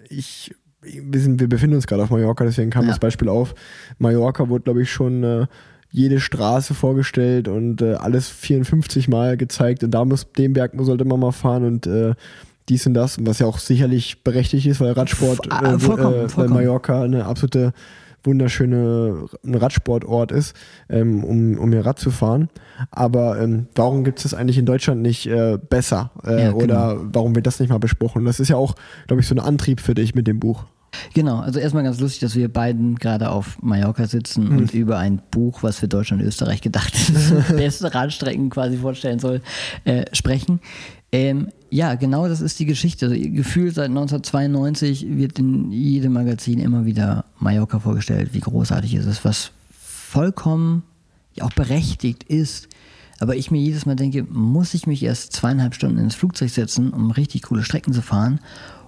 [0.09, 2.91] ich, wir, sind, wir befinden uns gerade auf Mallorca, deswegen kam Ja.
[2.91, 3.55] das Beispiel auf.
[3.99, 5.47] Mallorca wurde, glaube ich, schon äh,
[5.91, 11.05] jede Straße vorgestellt und äh, alles 54 Mal gezeigt und da muss, den Berg sollte
[11.05, 12.15] man mal fahren und äh,
[12.69, 16.55] dies und das, was ja auch sicherlich berechtigt ist, weil Radsport, äh, vollkommen, äh, vollkommen.
[16.55, 17.73] Mallorca eine absolute
[18.25, 20.55] wunderschöne ein Radsportort ist,
[20.89, 22.49] ähm, um, um hier Rad zu fahren.
[22.91, 26.11] Aber ähm, warum gibt es das eigentlich in Deutschland nicht äh, besser?
[26.25, 26.57] Äh, Ja, genau.
[26.65, 28.25] Oder warum wird das nicht mal besprochen?
[28.25, 28.75] Das ist ja auch,
[29.07, 30.65] glaube ich, so ein Antrieb für dich mit dem Buch.
[31.13, 34.57] Genau, also erstmal ganz lustig, dass wir beiden gerade auf Mallorca sitzen Mhm.
[34.59, 39.19] und über ein Buch, was für Deutschland und Österreich gedacht ist, beste Radstrecken quasi vorstellen
[39.19, 39.43] soll,
[39.85, 40.61] äh, sprechen.
[41.13, 43.09] Ähm, ja, genau das ist die Geschichte.
[43.31, 49.25] Gefühlt seit 1992 wird in jedem Magazin immer wieder Mallorca vorgestellt, wie großartig es ist,
[49.25, 50.83] was vollkommen
[51.41, 52.69] auch berechtigt ist.
[53.21, 56.93] Aber ich mir jedes Mal denke, muss ich mich erst zweieinhalb Stunden ins Flugzeug setzen,
[56.93, 58.41] um richtig coole Strecken zu fahren?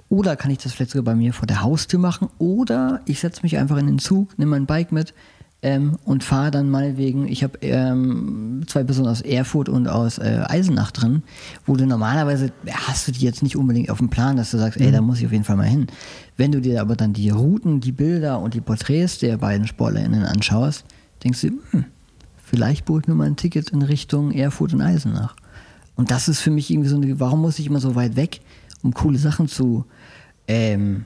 [0.09, 2.29] Oder kann ich das vielleicht sogar bei mir vor der Haustür machen?
[2.38, 5.14] Oder ich setze mich einfach in den Zug, nehme mein Bike mit
[5.62, 10.42] ähm, und fahre dann meinetwegen, ich habe ähm, zwei Personen aus Erfurt und aus äh,
[10.46, 11.23] Eisenach drin,
[11.66, 14.59] wo du normalerweise ja, hast du die jetzt nicht unbedingt auf dem Plan, dass du
[14.59, 15.88] sagst, ey, da muss ich auf jeden Fall mal hin.
[16.37, 20.25] Wenn du dir aber dann die Routen, die Bilder und die Porträts der beiden SportlerInnen
[20.25, 20.85] anschaust,
[21.23, 21.85] denkst du, hm,
[22.42, 25.37] vielleicht buche ich mir mal ein Ticket in Richtung Erfurt und Eisenach.
[25.94, 28.40] Und das ist für mich irgendwie so eine, warum muss ich immer so weit weg,
[28.83, 29.85] um coole Sachen zu,
[30.49, 31.05] ähm,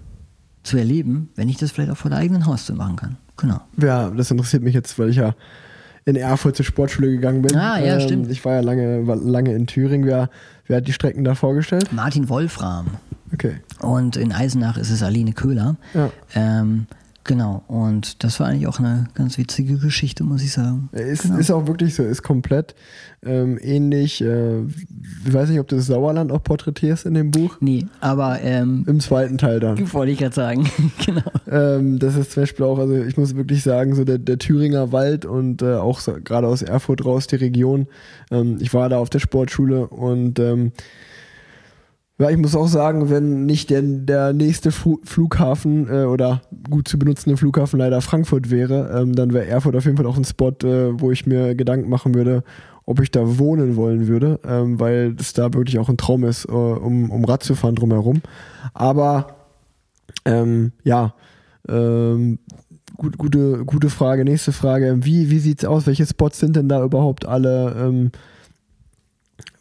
[0.62, 3.16] zu erleben, wenn ich das vielleicht auch vor der eigenen Haustür machen kann.
[3.36, 3.60] Genau.
[3.80, 5.34] Ja, das interessiert mich jetzt, weil ich ja
[6.04, 7.54] in Erfurt zur Sportschule gegangen bin.
[7.54, 8.30] Ähm, Ah, ja, stimmt.
[8.30, 10.06] Ich war ja lange, war lange in Thüringen.
[10.06, 10.28] Wer,
[10.66, 11.92] wer hat die Strecken da vorgestellt?
[11.92, 12.86] Martin Wolfram.
[13.32, 13.56] Okay.
[13.80, 15.76] Und in Eisenach ist es Aline Köhler.
[15.94, 16.10] Ja.
[16.34, 16.86] Ähm,
[17.24, 17.64] genau.
[17.66, 20.88] Und das war eigentlich auch eine ganz witzige Geschichte, muss ich sagen.
[20.92, 21.38] Ist, genau.
[21.38, 22.74] ist auch wirklich so, ist komplett
[23.24, 24.20] ähm, ähnlich.
[24.20, 27.56] Äh, ich weiß nicht, ob du das Sauerland auch porträtierst in dem Buch.
[27.60, 29.92] nee, aber ähm, Im zweiten Teil dann.
[29.92, 30.70] wollte ich gerade sagen.
[31.04, 31.22] genau.
[31.50, 34.92] Ähm, das ist zum Beispiel auch, also ich muss wirklich sagen, so der, der Thüringer
[34.92, 37.86] Wald und äh, auch so, gerade aus Erfurt raus, die Region.
[38.30, 40.72] Ähm, ich war da auf der Sportschule und ähm,
[42.18, 46.98] ja, ich muss auch sagen, wenn nicht der, der nächste Flughafen äh, oder gut zu
[46.98, 50.50] benutzende Flughafen leider Frankfurt wäre, ähm, dann wäre Erfurt auf jeden Fall auch ein Spot,
[50.62, 52.44] äh, wo ich mir Gedanken machen würde,
[52.86, 56.44] ob ich da wohnen wollen würde, ähm, weil es da wirklich auch ein Traum ist,
[56.44, 58.22] äh, um, um Rad zu fahren drumherum.
[58.74, 59.36] Aber
[60.24, 61.14] ähm, ja,
[61.68, 62.38] ähm,
[62.96, 64.24] gut, gute, gute Frage.
[64.24, 64.98] Nächste Frage.
[65.00, 65.86] Wie, wie sieht's aus?
[65.86, 68.10] Welche Spots sind denn da überhaupt alle, ähm,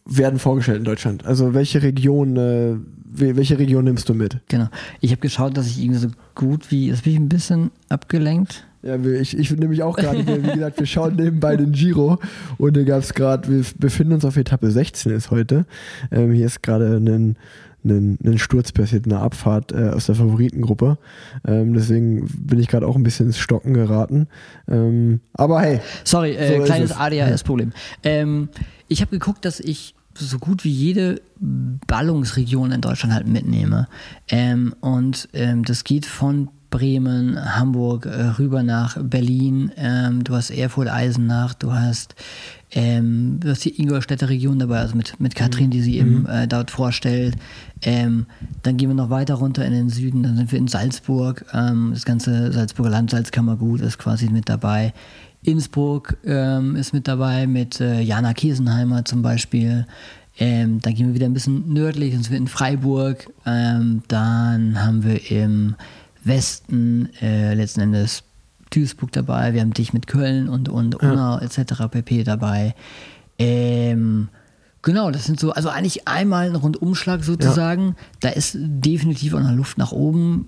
[0.06, 1.26] werden vorgestellt in Deutschland?
[1.26, 2.76] Also welche Region, äh,
[3.16, 4.38] wel- welche Region nimmst du mit?
[4.50, 4.68] Genau.
[5.02, 8.66] Ich habe geschaut, dass ich irgendwie so gut wie, jetzt bin ich ein bisschen abgelenkt.
[8.82, 12.20] Ja, ich, ich nehme mich auch gerade, wie gesagt, wir schauen nebenbei den Giro
[12.58, 15.66] und da gab es gerade, wir befinden uns auf Etappe 16 ist heute.
[16.12, 17.38] Ähm, hier ist gerade ein,
[17.86, 20.98] ein, ein Sturz passiert, eine Abfahrt äh, aus der Favoritengruppe.
[21.48, 24.28] Ähm, deswegen bin ich gerade auch ein bisschen ins Stocken geraten.
[24.68, 26.98] Ähm, aber hey, Sorry, äh, So kleines es.
[26.98, 27.72] ADHS-Problem.
[28.04, 28.50] Ähm,
[28.94, 33.88] ich habe geguckt, dass ich so gut wie jede Ballungsregion in Deutschland halt mitnehme.
[34.30, 39.72] Ähm, und ähm, das geht von Bremen, Hamburg, äh, rüber nach Berlin.
[39.78, 42.14] Ähm, du hast Erfurt, Eisenach, du hast,
[42.72, 46.48] ähm, du hast die Ingolstädter Region dabei, also mit, mit Katrin, die sie eben äh,
[46.48, 47.36] dort vorstellt.
[47.82, 48.28] Ähm,
[48.62, 51.46] dann gehen wir noch weiter runter in den Süden, dann sind wir in Salzburg.
[51.54, 54.94] Ähm, das ganze Salzburger Land, Salzkammergut ist quasi mit dabei.
[55.44, 59.86] Innsbruck ähm, ist mit dabei, mit äh, Jana Kiesenheimer zum Beispiel.
[60.40, 63.28] Ähm, dann gehen wir wieder ein bisschen nördlich, sind wir in Freiburg.
[63.46, 65.76] Ähm, dann haben wir im
[66.24, 68.24] Westen äh, letzten Endes
[68.72, 69.54] Duisburg dabei.
[69.54, 71.88] Wir haben dich mit Köln und, und Unna etc.
[71.92, 72.24] pp.
[72.24, 72.74] dabei.
[73.38, 74.30] Ähm,
[74.82, 77.96] genau, das sind so, also eigentlich einmal ein Rundumschlag sozusagen.
[78.22, 80.48] Da ist definitiv auch noch Luft nach oben.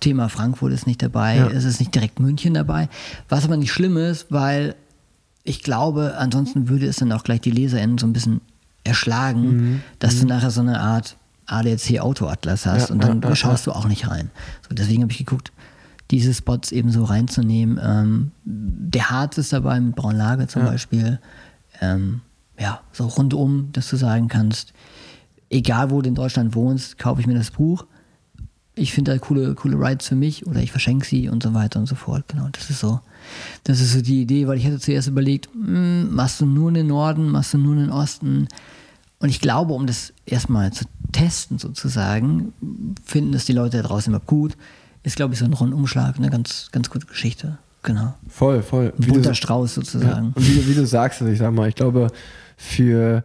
[0.00, 1.46] Thema Frankfurt ist nicht dabei, Ja.
[1.48, 2.88] es ist nicht direkt München dabei.
[3.28, 4.74] Was aber nicht schlimm ist, weil
[5.44, 8.40] ich glaube, ansonsten würde es dann auch gleich die LeserInnen so ein bisschen
[8.84, 13.66] erschlagen, dass du nachher so eine Art ADAC Autoatlas hast Ja, und dann ja, schaust
[13.66, 14.30] du auch nicht rein.
[14.68, 15.52] So, deswegen habe ich geguckt,
[16.10, 17.78] diese Spots eben so reinzunehmen.
[17.82, 21.18] Ähm, der Harz ist dabei mit Braunlage zum Beispiel.
[21.80, 22.20] Ähm,
[22.58, 24.72] ja, so rundum, dass du sagen kannst,
[25.50, 27.86] egal wo du in Deutschland wohnst, kaufe ich mir das Buch.
[28.76, 31.78] Ich finde da coole, coole Rides für mich oder ich verschenke sie und so weiter
[31.78, 32.24] und so fort.
[32.28, 33.00] Genau, das ist so.
[33.62, 36.74] Das ist so die Idee, weil ich hatte zuerst überlegt, hm, machst du nur in
[36.74, 38.48] den Norden, machst du nur in den Osten?
[39.20, 42.52] Und ich glaube, um das erstmal zu testen sozusagen,
[43.04, 44.56] finden es die Leute da draußen immer gut,
[45.04, 47.58] ist, glaube ich, so ein Rundumschlag eine ganz, ganz gute Geschichte.
[47.84, 48.14] Genau.
[48.28, 48.92] voll, voll.
[48.98, 49.82] Ein bunter Strauß Ja.
[49.82, 50.32] sozusagen.
[50.34, 52.10] Und wie, wie du sagst, also ich sag mal, ich glaube,
[52.56, 53.22] für,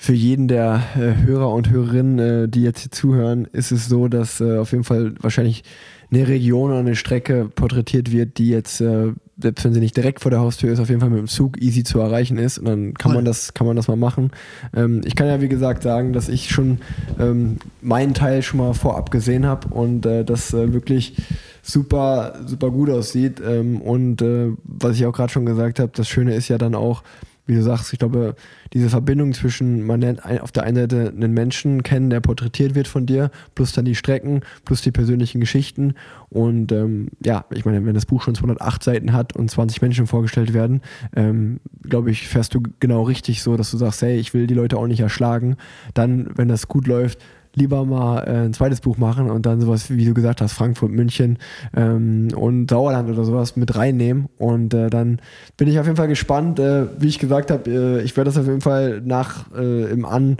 [0.00, 4.06] für jeden der äh, Hörer und Hörerinnen, äh, die jetzt hier zuhören, ist es so,
[4.06, 5.64] dass äh, auf jeden Fall wahrscheinlich
[6.10, 10.20] eine Region oder eine Strecke porträtiert wird, die jetzt, äh, selbst wenn sie nicht direkt
[10.20, 12.58] vor der Haustür ist, auf jeden Fall mit dem Zug easy zu erreichen ist.
[12.58, 13.16] Und dann kann Voll.
[13.16, 14.30] man das, kann man das mal machen.
[14.74, 16.78] Ähm, ich kann ja wie gesagt sagen, dass ich schon
[17.18, 21.16] ähm, meinen Teil schon mal vorab gesehen habe und äh, das äh, wirklich
[21.60, 23.42] super, super gut aussieht.
[23.44, 26.76] Ähm, und äh, was ich auch gerade schon gesagt habe, das Schöne ist ja dann
[26.76, 27.02] auch,
[27.48, 28.34] wie du sagst, ich glaube,
[28.74, 32.86] diese Verbindung zwischen, man lernt auf der einen Seite einen Menschen kennen, der porträtiert wird
[32.86, 35.94] von dir, plus dann die Strecken, plus die persönlichen Geschichten.
[36.28, 40.06] Und ähm, ja, ich meine, wenn das Buch schon 208 Seiten hat und 20 Menschen
[40.06, 40.82] vorgestellt werden,
[41.16, 44.54] ähm, glaube ich, fährst du genau richtig so, dass du sagst, hey, ich will die
[44.54, 45.56] Leute auch nicht erschlagen.
[45.94, 47.18] Dann, wenn das gut läuft,
[47.58, 50.90] lieber mal äh, ein zweites Buch machen und dann sowas, wie du gesagt hast, Frankfurt,
[50.90, 51.38] München
[51.76, 54.28] ähm, und Sauerland oder sowas mit reinnehmen.
[54.38, 55.20] Und äh, dann
[55.56, 56.58] bin ich auf jeden Fall gespannt.
[56.58, 60.06] Äh, wie ich gesagt habe, äh, ich werde das auf jeden Fall nach äh, im
[60.06, 60.38] An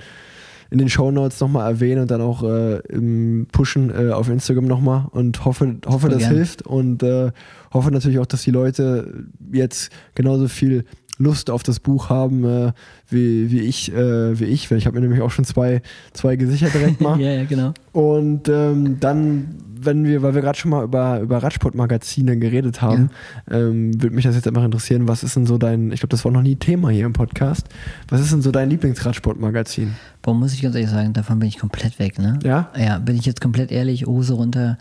[0.71, 4.67] in den Show Notes nochmal erwähnen und dann auch äh, im Pushen äh, auf Instagram
[4.67, 6.35] nochmal und hoffe, hoffe das gern.
[6.35, 7.31] hilft und äh,
[7.73, 10.85] hoffe natürlich auch, dass die Leute jetzt genauso viel
[11.19, 12.73] Lust auf das Buch haben äh,
[13.09, 16.37] wie, wie ich, äh, wie ich, weil ich habe mir nämlich auch schon zwei, zwei
[16.37, 17.21] gesichert direkt mal.
[17.21, 17.75] ja, ja, genau.
[17.93, 23.11] Und ähm, dann, wenn wir, weil wir gerade schon mal über, über Radsport-Magazine geredet haben,
[23.51, 23.59] ja.
[23.59, 26.25] ähm, würde mich das jetzt einfach interessieren, was ist denn so dein, ich glaube, das
[26.25, 27.67] war noch nie Thema hier im Podcast,
[28.09, 29.95] was ist denn so dein Lieblingsradsport-Magazin?
[30.23, 32.39] Boah, muss ich ganz ehrlich sagen, davon bin ich komplett weg, ne?
[32.45, 32.71] Ja?
[32.77, 34.79] Ja, bin ich jetzt komplett ehrlich, Hose runter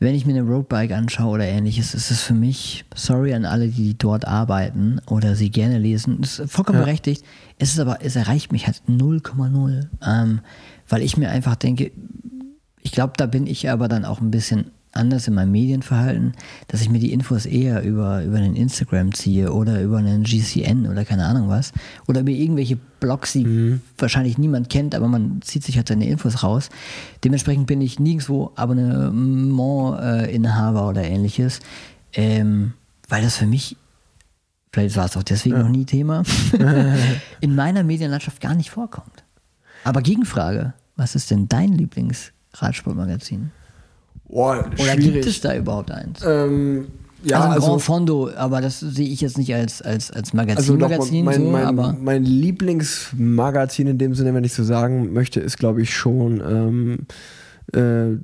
[0.00, 3.68] wenn ich mir eine Roadbike anschaue oder ähnliches, ist es für mich, sorry an alle,
[3.68, 6.84] die dort arbeiten oder sie gerne lesen, ist vollkommen ja.
[6.86, 7.22] berechtigt.
[7.58, 9.88] Es ist aber, es erreicht mich halt 0,0.
[10.04, 10.40] Ähm,
[10.88, 11.92] weil ich mir einfach denke,
[12.80, 16.32] ich glaube, da bin ich aber dann auch ein bisschen anders in meinem Medienverhalten,
[16.68, 20.88] dass ich mir die Infos eher über, über einen Instagram ziehe oder über einen GCN
[20.88, 21.72] oder keine Ahnung was.
[22.08, 23.82] Oder über irgendwelche Blogs, die mhm.
[23.98, 26.70] wahrscheinlich niemand kennt, aber man zieht sich halt seine Infos raus.
[27.24, 31.60] Dementsprechend bin ich nirgendwo Abonnement-Inhaber oder ähnliches.
[32.12, 32.72] Ähm,
[33.08, 33.76] weil das für mich,
[34.72, 35.62] vielleicht war es auch deswegen ja.
[35.62, 36.24] noch nie Thema,
[37.40, 39.22] in meiner Medienlandschaft gar nicht vorkommt.
[39.84, 43.52] Aber Gegenfrage, was ist denn dein Lieblingsradsportmagazin?
[44.30, 46.20] Boah, Oder gibt es da überhaupt eins?
[46.24, 46.86] Ähm,
[47.22, 50.56] ja, also, also Grand Fondo, aber das sehe ich jetzt nicht als, als, als Magazin,
[50.56, 55.12] also Magazin mein, so, mein, aber mein Lieblingsmagazin in dem Sinne, wenn ich so sagen
[55.12, 58.16] möchte, ist glaube ich schon ähm, äh,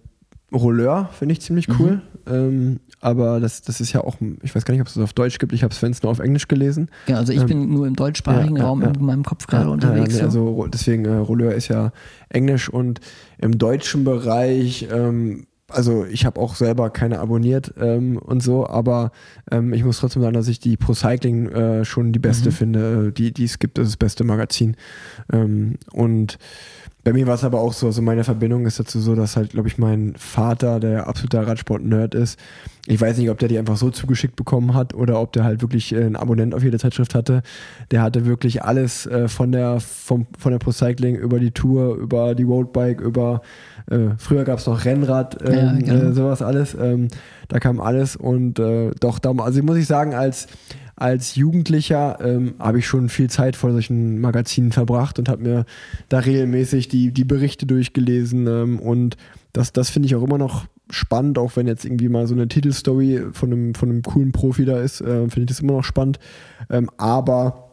[0.54, 1.96] Rolleur, finde ich ziemlich cool.
[1.96, 2.00] Mhm.
[2.28, 5.12] Ähm, aber das, das ist ja auch, ich weiß gar nicht, ob es das auf
[5.12, 6.88] Deutsch gibt, ich habe es nur auf Englisch gelesen.
[7.06, 9.70] Ja, also ich ähm, bin nur im deutschsprachigen ja, Raum ja, in meinem Kopf gerade
[9.70, 10.14] unterwegs.
[10.14, 11.92] Nee, also deswegen, äh, Rolleur ist ja
[12.30, 13.00] Englisch und
[13.38, 19.10] im deutschen Bereich ähm, also ich habe auch selber keine abonniert ähm, und so, aber
[19.50, 22.54] ähm, ich muss trotzdem sagen, dass ich die Pro Cycling äh, schon die beste mhm.
[22.54, 24.76] finde, die, die es gibt, das ist das beste Magazin.
[25.32, 26.38] Ähm, und
[27.02, 29.50] bei mir war es aber auch so, also meine Verbindung ist dazu so, dass halt,
[29.50, 32.38] glaube ich, mein Vater, der absoluter Radsport-Nerd ist,
[32.86, 35.60] ich weiß nicht, ob der die einfach so zugeschickt bekommen hat oder ob der halt
[35.60, 37.42] wirklich äh, einen Abonnent auf jede Zeitschrift hatte.
[37.90, 41.96] Der hatte wirklich alles äh, von der vom, von der Pro Cycling über die Tour,
[41.96, 43.42] über die Roadbike, über
[43.90, 46.10] äh, früher gab es noch Rennrad, ähm, ja, genau.
[46.10, 46.76] äh, sowas alles.
[46.80, 47.08] Ähm,
[47.48, 50.46] da kam alles und äh, doch, da, also muss ich sagen, als
[50.98, 55.66] als Jugendlicher ähm, habe ich schon viel Zeit vor solchen Magazinen verbracht und habe mir
[56.08, 58.46] da regelmäßig die, die Berichte durchgelesen.
[58.46, 59.18] Ähm, und
[59.52, 62.48] das, das finde ich auch immer noch spannend, auch wenn jetzt irgendwie mal so eine
[62.48, 65.84] Titelstory von einem, von einem coolen Profi da ist, äh, finde ich das immer noch
[65.84, 66.18] spannend.
[66.70, 67.70] Ähm, aber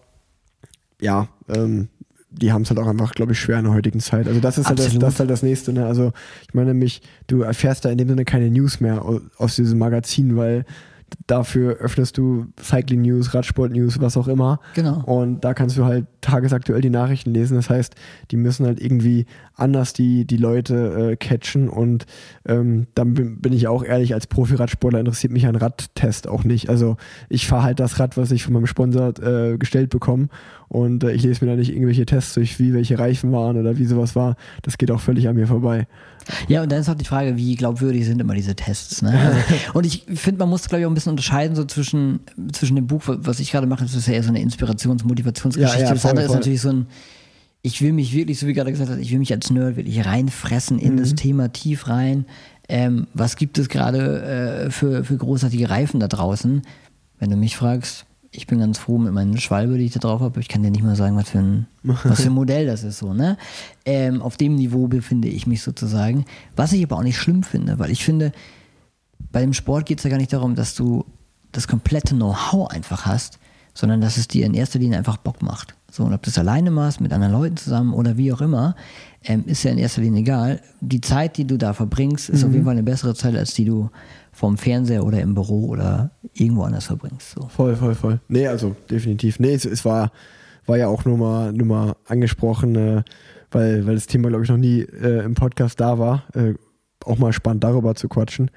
[1.00, 1.90] ja, ähm,
[2.32, 4.28] die haben es halt auch einfach, glaube ich, schwer in der heutigen Zeit.
[4.28, 5.72] Also das ist halt das, das, ist halt das nächste.
[5.72, 5.86] Ne?
[5.86, 6.12] Also
[6.48, 9.06] ich meine nämlich, du erfährst da in dem Sinne keine News mehr
[9.38, 10.66] aus diesem Magazin, weil
[11.28, 14.60] dafür öffnest du Cycling News, Radsport News, was auch immer.
[14.74, 15.04] Genau.
[15.04, 17.56] Und da kannst du halt tagesaktuell die Nachrichten lesen.
[17.56, 17.96] Das heißt,
[18.32, 21.70] die müssen halt irgendwie anders die, die Leute äh, catchen.
[21.70, 22.06] Und
[22.46, 26.70] ähm, dann bin, bin, ich auch ehrlich, als Profi-Radsportler interessiert mich ein Radtest auch nicht.
[26.70, 26.98] Also
[27.30, 30.30] ich fahre halt das Rad, was ich von meinem Sponsor äh, gestellt bekomme.
[30.70, 33.78] Und äh, ich lese mir da nicht irgendwelche Tests durch, wie welche Reifen waren oder
[33.78, 34.36] wie sowas war.
[34.64, 35.86] Das geht auch völlig an mir vorbei.
[36.48, 39.02] Ja, und dann ist auch die Frage, wie glaubwürdig sind immer diese Tests.
[39.02, 39.12] Ne?
[39.12, 39.40] Also,
[39.74, 42.88] und ich finde, man muss, glaube ich, auch ein bisschen unterscheiden so zwischen, zwischen dem
[42.88, 45.80] Buch, was ich gerade mache, das ist ja eher so eine Inspirations-, Motivationsgeschichte.
[45.80, 46.88] Ja, ja, andere ist natürlich so ein,
[47.62, 50.06] ich will mich wirklich, so wie gerade gesagt hast, ich will mich als Nerd wirklich
[50.06, 50.98] reinfressen in mhm.
[50.98, 52.26] das Thema tief rein.
[52.70, 56.62] Ähm, was gibt es gerade äh, für, für großartige Reifen da draußen?
[57.20, 60.22] Wenn du mich fragst, ich bin ganz froh mit meinen Schwalbe, die ich da drauf
[60.22, 60.40] habe.
[60.40, 62.98] Ich kann dir nicht mal sagen, was für ein, was für ein Modell das ist,
[62.98, 63.38] so, ne?
[63.86, 66.26] Ähm, auf dem Niveau befinde ich mich sozusagen.
[66.56, 68.32] Was ich aber auch nicht schlimm finde, weil ich finde,
[69.32, 71.06] bei dem Sport geht es ja gar nicht darum, dass du
[71.52, 73.40] das komplette Know-how einfach hast,
[73.74, 75.76] sondern dass es dir in erster Linie einfach Bock macht.
[75.94, 78.76] So, und ob du es alleine machst, mit anderen Leuten zusammen oder wie auch immer,
[79.24, 80.60] ähm, ist ja in erster Linie egal.
[80.82, 82.48] Die Zeit, die du da verbringst, ist mhm.
[82.48, 83.92] auf jeden Fall eine bessere Zeit, als die du
[84.32, 87.36] vom Fernseher oder im Büro oder irgendwo anders verbringst.
[87.36, 87.48] So.
[87.48, 88.20] Voll, voll, voll.
[88.28, 89.40] Nee, also definitiv.
[89.40, 90.12] Nee, es, es war,
[90.66, 93.04] war ja auch nur mal, nur mal angesprochen, äh,
[93.52, 96.24] weil, weil das Thema, glaube ich, noch nie äh, im Podcast da war.
[96.34, 96.56] Äh,
[97.06, 98.50] auch mal spannend darüber zu quatschen.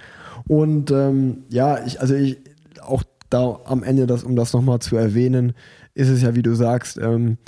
[0.49, 2.39] Und ähm, ja, ich, also ich,
[2.81, 5.53] auch da am Ende, das, um das nochmal zu erwähnen,
[5.95, 7.39] ist es ja, wie du sagst, ähm,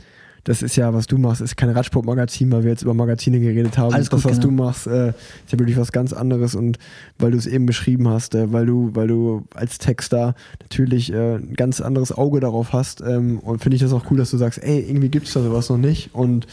[0.49, 3.77] das ist ja, was du machst, ist kein Radsportmagazin, weil wir jetzt über Magazine geredet
[3.77, 3.93] haben.
[3.93, 4.49] Alles gut, das, was genau.
[4.49, 6.79] du machst, äh, ist ja wirklich was ganz anderes und
[7.19, 11.35] weil du es eben beschrieben hast, äh, weil du, weil du als Texter natürlich äh,
[11.35, 14.38] ein ganz anderes Auge darauf hast ähm, und finde ich das auch cool, dass du
[14.38, 16.47] sagst, ey, irgendwie gibt es da sowas noch nicht und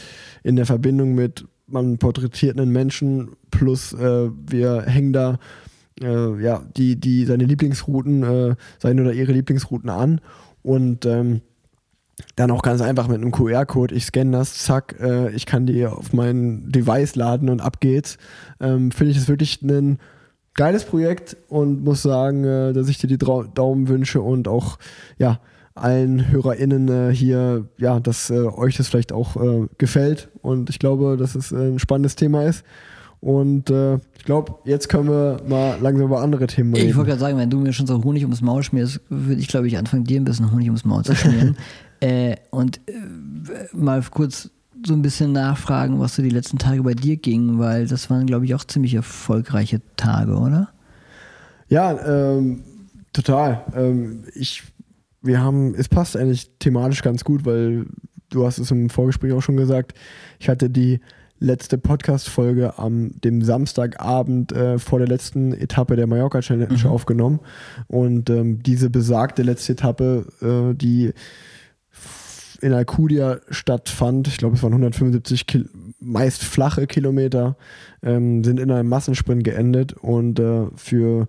[0.43, 5.39] in der Verbindung mit, man porträtiert einen Menschen plus äh, wir hängen da
[6.01, 10.21] äh, ja, die, die seine Lieblingsrouten, äh, seine oder ihre Lieblingsrouten an
[10.63, 11.41] und ähm,
[12.35, 15.85] dann auch ganz einfach mit einem QR-Code, ich scanne das, zack, äh, ich kann die
[15.85, 18.17] auf mein Device laden und ab geht's.
[18.59, 19.99] Ähm, Finde ich das wirklich ein
[20.53, 24.77] geiles Projekt und muss sagen, äh, dass ich dir die Drau Daumen wünsche und auch
[25.17, 25.39] ja
[25.75, 30.79] allen HörerInnen äh, hier, ja, dass äh, euch das vielleicht auch äh, gefällt und ich
[30.79, 32.63] glaube, dass es äh, ein spannendes Thema ist.
[33.25, 36.89] Und äh, ich glaube, jetzt können wir mal langsam über andere Themen reden.
[36.89, 39.47] Ich wollte gerade sagen, wenn du mir schon so Honig ums Maul schmierst, würde ich,
[39.47, 41.57] glaube ich, anfangen, dir ein bisschen Honig ums Maul zu schmieren.
[42.01, 42.93] äh, und äh,
[43.73, 44.51] mal kurz
[44.85, 48.27] so ein bisschen nachfragen, was so die letzten Tage bei dir ging, weil das waren,
[48.27, 50.69] glaube ich, auch ziemlich erfolgreiche Tage, oder?
[51.67, 52.61] Ja, ähm,
[53.11, 53.65] total.
[53.75, 54.61] Ähm, ich,
[55.23, 57.87] wir haben, es passt eigentlich thematisch ganz gut, weil
[58.29, 59.95] du hast es im Vorgespräch auch schon gesagt.
[60.37, 60.99] Ich hatte die
[61.39, 66.87] letzte Podcast-Folge am dem Samstagabend äh, vor der letzten Etappe der Mallorca Challenge Mhm.
[66.87, 67.39] aufgenommen.
[67.87, 71.13] Und ähm, diese besagte letzte Etappe, äh, die
[72.61, 75.69] in Alcudia stattfand, ich glaube es waren 175 Kil
[75.99, 77.57] meist flache Kilometer,
[78.01, 81.27] ähm, sind in einem Massensprint geendet und äh, für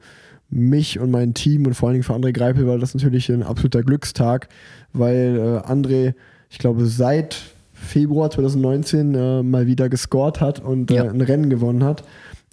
[0.49, 3.43] mich und mein Team und vor allen Dingen für André Greipel war das natürlich ein
[3.43, 4.49] absoluter Glückstag,
[4.93, 6.15] weil äh, André,
[6.49, 7.43] ich glaube, seit
[7.77, 11.05] Februar 2019 äh, mal wieder gescored hat und Ja.
[11.05, 12.05] äh, ein Rennen gewonnen hat.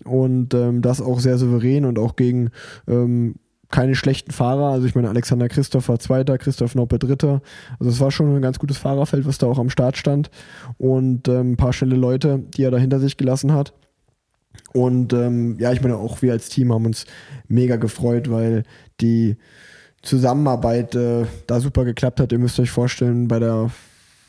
[0.05, 2.49] Und ähm, das auch sehr souverän und auch gegen
[2.87, 3.35] ähm,
[3.69, 4.67] keine schlechten Fahrer.
[4.71, 7.41] Also ich meine, Alexander Christoph war Zweiter, Christoph Noppe Dritter.
[7.79, 10.29] Also es war schon ein ganz gutes Fahrerfeld, was da auch am Start stand.
[10.77, 13.73] Und ähm, ein paar schnelle Leute, die er da hinter sich gelassen hat.
[14.73, 17.05] Und ähm, ja, ich meine, auch wir als Team haben uns
[17.47, 18.63] mega gefreut, weil
[19.01, 19.37] die
[20.01, 22.31] Zusammenarbeit äh, da super geklappt hat.
[22.31, 23.71] Ihr müsst euch vorstellen, bei der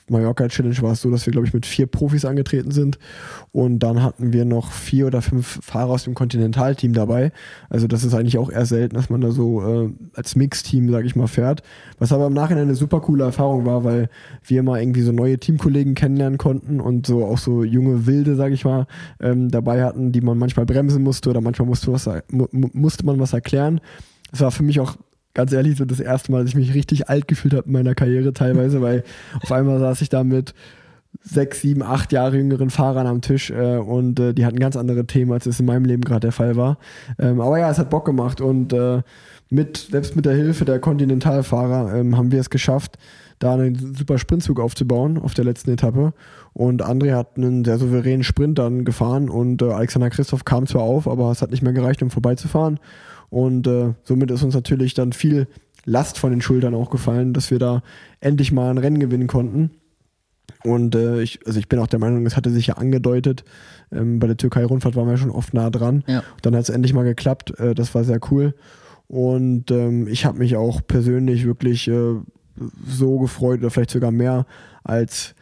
[0.09, 2.99] Mallorca Challenge war es so, dass wir, glaube ich, mit vier Profis angetreten sind.
[3.53, 7.33] Und dann hatten wir noch vier oder fünf Fahrer aus dem Kontinentalteam dabei.
[7.71, 11.07] Also das ist eigentlich auch eher selten, dass man da so äh, als Mixteam, sage
[11.07, 11.63] ich mal, fährt.
[11.99, 14.09] Was aber im Nachhinein eine super coole Erfahrung war, weil
[14.47, 18.55] wir mal irgendwie so neue Teamkollegen kennenlernen konnten und so auch so junge Wilde, sage
[18.55, 18.87] ich mal,
[19.21, 23.07] ähm, dabei hatten, die man manchmal bremsen musste oder manchmal musste, was, mu mu- musste
[23.07, 23.81] man was erklären.
[24.33, 24.97] Es war für mich auch
[25.35, 27.95] ganz ehrlich so das erste Mal, dass ich mich richtig alt gefühlt habe in meiner
[27.95, 29.05] Karriere teilweise, weil
[29.43, 30.55] auf einmal saß ich da mit
[31.23, 35.07] sechs, sieben, acht Jahre jüngeren Fahrern am Tisch äh, und äh, die hatten ganz andere
[35.07, 36.79] Themen, als es in meinem Leben gerade der Fall war.
[37.19, 39.03] Ähm, aber ja, es hat Bock gemacht und äh,
[39.51, 42.99] mit, selbst mit der Hilfe der Kontinentalfahrer ähm, haben wir es geschafft,
[43.39, 46.13] da einen super Sprintzug aufzubauen auf der letzten Etappe.
[46.53, 50.83] Und André hat einen sehr souveränen Sprint dann gefahren und äh, Alexander Christoph kam zwar
[50.83, 52.79] auf, aber es hat nicht mehr gereicht, um vorbeizufahren.
[53.35, 55.49] Und äh, somit ist uns natürlich dann viel
[55.85, 57.83] Last von den Schultern auch gefallen, dass wir da
[58.21, 59.73] endlich mal ein Rennen gewinnen konnten.
[60.63, 63.45] Und äh, ich, also ich bin auch der Meinung, es hatte sich ja angedeutet.
[63.91, 66.05] Ähm, bei der Türkei-Rundfahrt waren wir schon oft nah dran.
[66.07, 66.23] Ja.
[66.43, 67.59] Dann hat es endlich mal geklappt.
[67.59, 68.55] Äh, das war sehr cool.
[69.09, 72.15] Und ähm, ich habe mich auch persönlich wirklich äh,
[72.87, 74.47] so gefreut oder vielleicht sogar mehr
[74.85, 75.35] als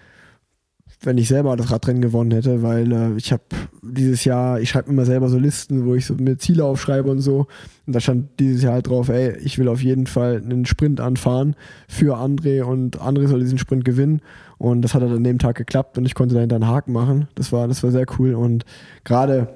[1.05, 3.43] wenn ich selber das Radrennen gewonnen hätte, weil äh, ich habe
[3.83, 7.21] dieses Jahr, ich schreibe immer selber so Listen, wo ich so mir Ziele aufschreibe und
[7.21, 7.47] so.
[7.87, 11.01] Und da stand dieses Jahr halt drauf, ey, ich will auf jeden Fall einen Sprint
[11.01, 11.57] anfahren
[11.89, 14.21] für André und André soll diesen Sprint gewinnen.
[14.59, 17.27] Und das hat halt an dem Tag geklappt und ich konnte dahinter einen Haken machen.
[17.35, 18.35] Das war, das war sehr cool.
[18.35, 18.65] Und
[19.03, 19.49] gerade,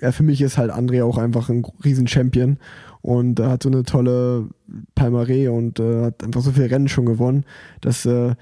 [0.00, 2.58] ja, für mich ist halt André auch einfach ein riesen Champion
[3.02, 4.48] und er hat so eine tolle
[4.96, 7.44] Palmarès und äh, hat einfach so viele Rennen schon gewonnen,
[7.80, 8.34] dass äh,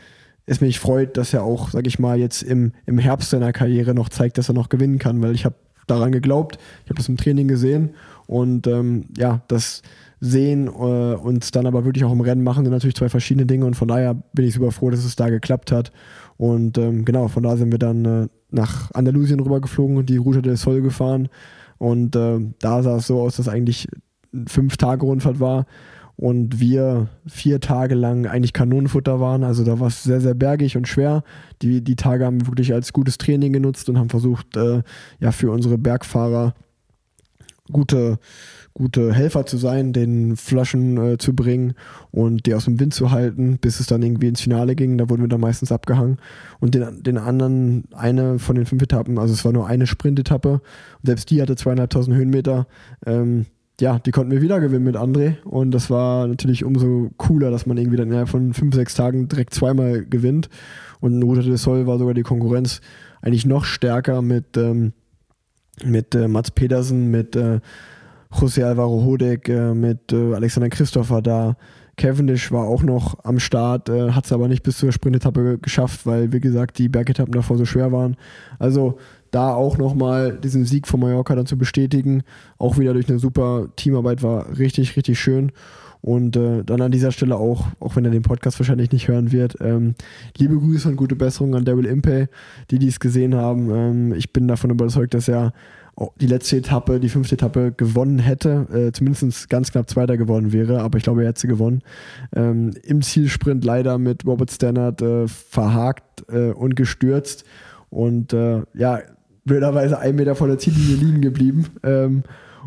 [0.46, 3.94] es mich freut, dass er auch, sag ich mal, jetzt im, im Herbst seiner Karriere
[3.94, 5.56] noch zeigt, dass er noch gewinnen kann, weil ich habe
[5.86, 7.90] daran geglaubt, ich habe das im Training gesehen
[8.26, 9.82] und ähm, ja, das
[10.20, 13.66] Sehen äh, und dann aber wirklich auch im Rennen machen sind natürlich zwei verschiedene Dinge
[13.66, 15.92] und von daher bin ich super froh, dass es da geklappt hat
[16.36, 20.42] und ähm, genau, von da sind wir dann äh, nach Andalusien rübergeflogen und die Route
[20.42, 21.28] del Sol gefahren
[21.78, 23.88] und äh, da sah es so aus, dass eigentlich
[24.46, 25.66] fünf Tage Rundfahrt war
[26.16, 29.44] und wir vier Tage lang eigentlich Kanonenfutter waren.
[29.44, 31.22] Also da war es sehr, sehr bergig und schwer.
[31.62, 34.82] Die, die Tage haben wir wirklich als gutes Training genutzt und haben versucht, äh,
[35.20, 36.54] ja, für unsere Bergfahrer
[37.70, 38.18] gute,
[38.72, 41.74] gute Helfer zu sein, den Flaschen äh, zu bringen
[42.12, 44.96] und die aus dem Wind zu halten, bis es dann irgendwie ins Finale ging.
[44.96, 46.18] Da wurden wir dann meistens abgehangen.
[46.60, 50.62] Und den, den anderen, eine von den fünf Etappen, also es war nur eine Sprintetappe,
[51.02, 52.66] selbst die hatte zweieinhalbtausend Höhenmeter.
[53.04, 53.46] Ähm,
[53.80, 55.42] ja, die konnten wir wieder gewinnen mit André.
[55.44, 59.28] Und das war natürlich umso cooler, dass man irgendwie dann innerhalb von fünf, sechs Tagen
[59.28, 60.48] direkt zweimal gewinnt.
[61.00, 62.80] Und Ruta de Sol war sogar die Konkurrenz
[63.20, 64.92] eigentlich noch stärker mit, ähm,
[65.84, 67.60] mit äh, Mats Pedersen, mit äh,
[68.32, 71.56] José Alvaro Hodek, äh, mit äh, Alexander Christopher da.
[71.96, 76.04] Cavendish war auch noch am Start, äh, hat es aber nicht bis zur Sprintetappe geschafft,
[76.04, 78.16] weil, wie gesagt, die Bergetappen davor so schwer waren.
[78.58, 78.98] Also
[79.30, 82.22] da auch nochmal diesen Sieg von Mallorca dann zu bestätigen,
[82.58, 85.52] auch wieder durch eine super Teamarbeit war richtig, richtig schön.
[86.02, 89.32] Und äh, dann an dieser Stelle auch, auch wenn er den Podcast wahrscheinlich nicht hören
[89.32, 89.96] wird, ähm,
[90.36, 92.26] liebe Grüße und gute Besserung an Daryl Impey,
[92.70, 93.70] die dies gesehen haben.
[93.74, 95.52] Ähm, ich bin davon überzeugt, dass er
[96.20, 100.82] die letzte Etappe, die fünfte Etappe gewonnen hätte, äh, zumindest ganz knapp Zweiter geworden wäre,
[100.82, 101.82] aber ich glaube, er hätte sie gewonnen.
[102.34, 107.44] Ähm, Im Zielsprint leider mit Robert Stannard äh, verhakt äh, und gestürzt
[107.88, 109.00] und äh, ja,
[109.46, 111.66] blöderweise ein Meter vor der Ziellinie liegen geblieben.
[111.82, 112.22] Ähm,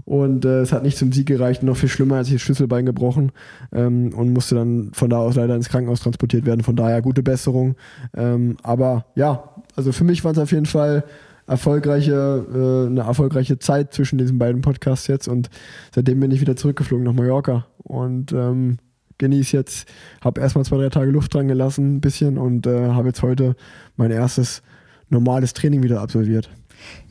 [0.05, 2.85] und äh, es hat nicht zum Sieg gereicht, noch viel schlimmer, als sich das Schlüsselbein
[2.85, 3.31] gebrochen
[3.71, 6.63] ähm, und musste dann von da aus leider ins Krankenhaus transportiert werden.
[6.63, 7.75] Von daher gute Besserung.
[8.15, 11.03] Ähm, aber ja, also für mich war es auf jeden Fall
[11.45, 15.49] erfolgreiche, äh, eine erfolgreiche Zeit zwischen diesen beiden Podcasts jetzt und
[15.93, 18.77] seitdem bin ich wieder zurückgeflogen nach Mallorca und ähm,
[19.17, 19.87] genieße jetzt,
[20.21, 23.55] habe erstmal zwei, drei Tage Luft dran gelassen, ein bisschen und äh, habe jetzt heute
[23.95, 24.61] mein erstes
[25.09, 26.49] normales Training wieder absolviert.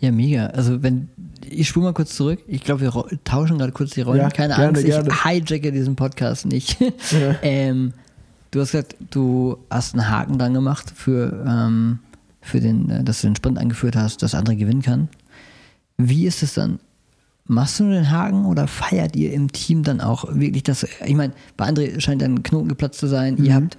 [0.01, 0.47] Ja, mega.
[0.47, 1.09] Also wenn
[1.51, 2.41] ich spule mal kurz zurück.
[2.47, 4.21] Ich glaube, wir tauschen gerade kurz die Rollen.
[4.21, 5.25] Ja, Keine gerne, Angst, ich gerne.
[5.25, 6.81] hijacke diesen Podcast nicht.
[6.81, 7.37] Ja.
[7.43, 7.93] ähm,
[8.51, 12.01] du hast gesagt, du hast einen Haken dran gemacht für, ähm,
[12.41, 15.09] für den, äh, dass du den Sprint angeführt hast, dass andere gewinnen kann.
[15.97, 16.81] Wie ist es dann?
[17.47, 20.87] Machst du nur den Haken oder feiert ihr im Team dann auch wirklich das?
[21.05, 23.37] Ich meine, bei André scheint ein Knoten geplatzt zu sein.
[23.37, 23.45] Mhm.
[23.45, 23.79] Ihr habt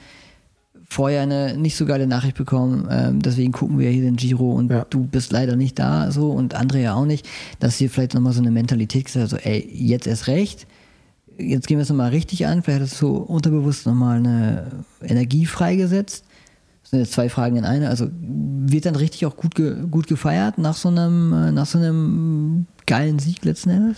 [0.90, 4.72] vorher eine nicht so geile Nachricht bekommen, ähm, deswegen gucken wir hier den Giro und
[4.72, 4.86] ja.
[4.90, 7.28] du bist leider nicht da so und andere ja auch nicht,
[7.60, 10.66] dass hier vielleicht nochmal so eine Mentalität gesagt so, ey, jetzt erst recht,
[11.38, 14.68] jetzt gehen wir es nochmal richtig an, vielleicht hast du so unterbewusst nochmal eine
[15.02, 16.26] Energie freigesetzt.
[16.82, 17.90] Das sind jetzt zwei Fragen in eine.
[17.90, 21.78] Also wird dann richtig auch gut, ge gut gefeiert nach so einem, äh, nach so
[21.78, 23.98] einem geilen Sieg letzten Endes?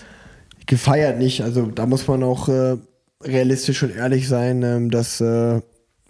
[0.66, 2.78] Gefeiert nicht, also da muss man auch äh,
[3.24, 5.62] realistisch und ehrlich sein, ähm, dass äh,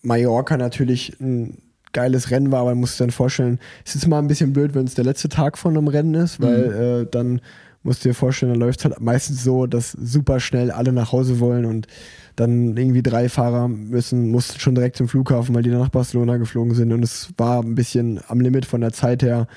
[0.01, 1.57] Mallorca natürlich ein
[1.93, 4.73] geiles Rennen war, aber man muss sich dann vorstellen, es ist mal ein bisschen blöd,
[4.73, 7.03] wenn es der letzte Tag von einem Rennen ist, weil mhm.
[7.03, 7.41] äh, dann
[7.83, 11.11] musst du dir vorstellen, dann läuft es halt meistens so, dass super schnell alle nach
[11.11, 11.87] Hause wollen und
[12.35, 16.37] dann irgendwie drei Fahrer müssen, mussten schon direkt zum Flughafen, weil die dann nach Barcelona
[16.37, 19.47] geflogen sind und es war ein bisschen am Limit von der Zeit her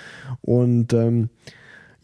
[0.40, 1.28] und ähm,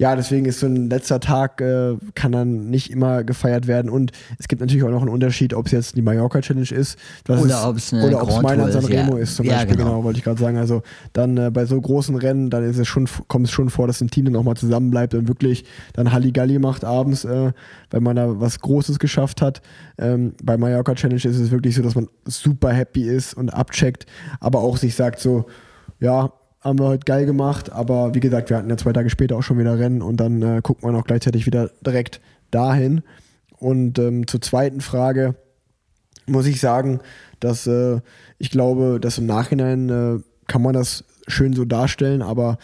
[0.00, 3.90] ja, deswegen ist so ein letzter Tag, äh, kann dann nicht immer gefeiert werden.
[3.90, 6.98] Und es gibt natürlich auch noch einen Unterschied, ob es jetzt die Mallorca Challenge ist.
[7.28, 9.22] oder ob es Oder ob es Mailand Sanremo ja.
[9.22, 10.56] ist, zum ja, Beispiel, genau, genau wollte ich gerade sagen.
[10.56, 10.80] Also
[11.12, 14.00] dann äh, bei so großen Rennen, dann ist es schon, kommt es schon vor, dass
[14.00, 17.52] ein Team dann auch mal zusammenbleibt und wirklich dann Halligalli macht abends, äh,
[17.90, 19.60] weil man da was Großes geschafft hat.
[19.98, 24.06] Ähm, bei Mallorca Challenge ist es wirklich so, dass man super happy ist und abcheckt,
[24.40, 25.44] aber auch sich sagt so,
[25.98, 29.36] ja, haben wir heute geil gemacht, aber wie gesagt, wir hatten ja zwei Tage später
[29.36, 33.02] auch schon wieder Rennen und dann äh, guckt man auch gleichzeitig wieder direkt dahin.
[33.58, 35.34] Und ähm, zur zweiten Frage
[36.26, 37.00] muss ich sagen,
[37.40, 38.00] dass äh,
[38.38, 42.58] ich glaube, dass im Nachhinein äh, kann man das schön so darstellen, aber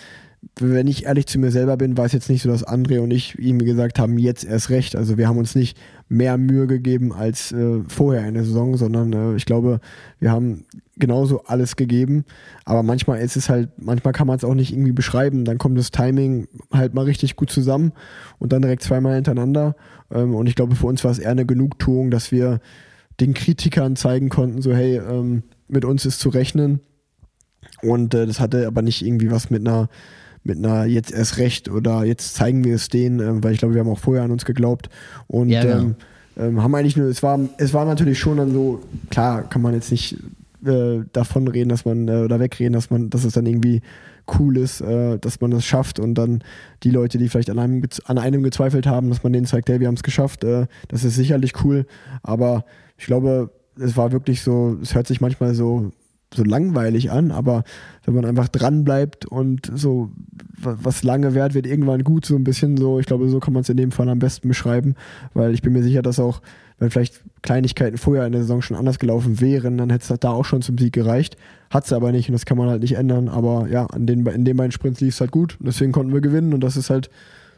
[0.59, 3.11] wenn ich ehrlich zu mir selber bin, war es jetzt nicht so, dass André und
[3.11, 4.97] ich ihm gesagt haben, jetzt erst recht.
[4.97, 5.77] Also wir haben uns nicht
[6.09, 9.81] mehr Mühe gegeben als äh, vorher in der Saison, sondern äh, ich glaube,
[10.21, 10.65] wir haben
[10.97, 12.25] genauso alles gegeben.
[12.65, 15.45] Aber manchmal ist es halt, manchmal kann man es auch nicht irgendwie beschreiben.
[15.45, 17.93] Dann kommt das Timing halt mal richtig gut zusammen
[18.39, 19.75] und dann direkt zweimal hintereinander.
[20.13, 22.61] Ähm, und ich glaube, für uns war es eher eine Genugtuung, dass wir
[23.21, 26.81] den Kritikern zeigen konnten, so hey, ähm, mit uns ist zu rechnen.
[27.83, 29.89] Und äh, das hatte aber nicht irgendwie was mit einer
[30.47, 33.75] mit einer jetzt erst recht oder jetzt zeigen wir es denen, äh, weil ich glaube,
[33.75, 34.89] wir haben auch vorher an uns geglaubt
[35.27, 35.77] und ja, genau.
[35.77, 35.95] ähm,
[36.39, 38.81] ähm, haben eigentlich nur, es war, es war natürlich schon dann so,
[39.11, 40.17] klar, kann man jetzt nicht
[40.65, 43.83] äh, davon reden, dass man äh, oder wegreden, dass man, dass es dann irgendwie
[44.39, 46.43] cool ist, äh, dass man das schafft und dann
[46.83, 49.81] die Leute, die vielleicht an einem, an einem gezweifelt haben, dass man denen zeigt, hey,
[49.81, 51.87] wir haben es geschafft, äh, das ist sicherlich cool,
[52.23, 52.65] aber
[52.99, 55.93] ich glaube, es war wirklich so, es hört sich manchmal so
[56.37, 57.65] so langweilig an, aber
[58.05, 60.11] wenn man einfach dran bleibt und so
[60.59, 63.63] was lange währt, wird irgendwann gut, so ein bisschen so, ich glaube, so kann man
[63.63, 64.95] es in dem Fall am besten beschreiben,
[65.35, 66.41] weil ich bin mir sicher, dass auch,
[66.79, 70.31] wenn vielleicht Kleinigkeiten vorher in der Saison schon anders gelaufen wären, dann hätte es da
[70.31, 71.37] auch schon zum Sieg gereicht.
[71.71, 74.25] Hat es aber nicht und das kann man halt nicht ändern, aber ja, an den,
[74.27, 76.77] in den beiden Sprints lief es halt gut und deswegen konnten wir gewinnen und das
[76.77, 77.11] ist halt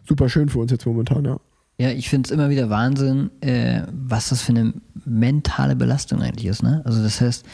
[0.07, 1.39] super schön für uns jetzt momentan, ja.
[1.81, 4.73] Ja, ich finde es immer wieder Wahnsinn, äh, was das für eine
[5.05, 6.65] mentale Belastung eigentlich ist.
[6.65, 6.83] Ne?
[6.85, 7.47] Also das heißt,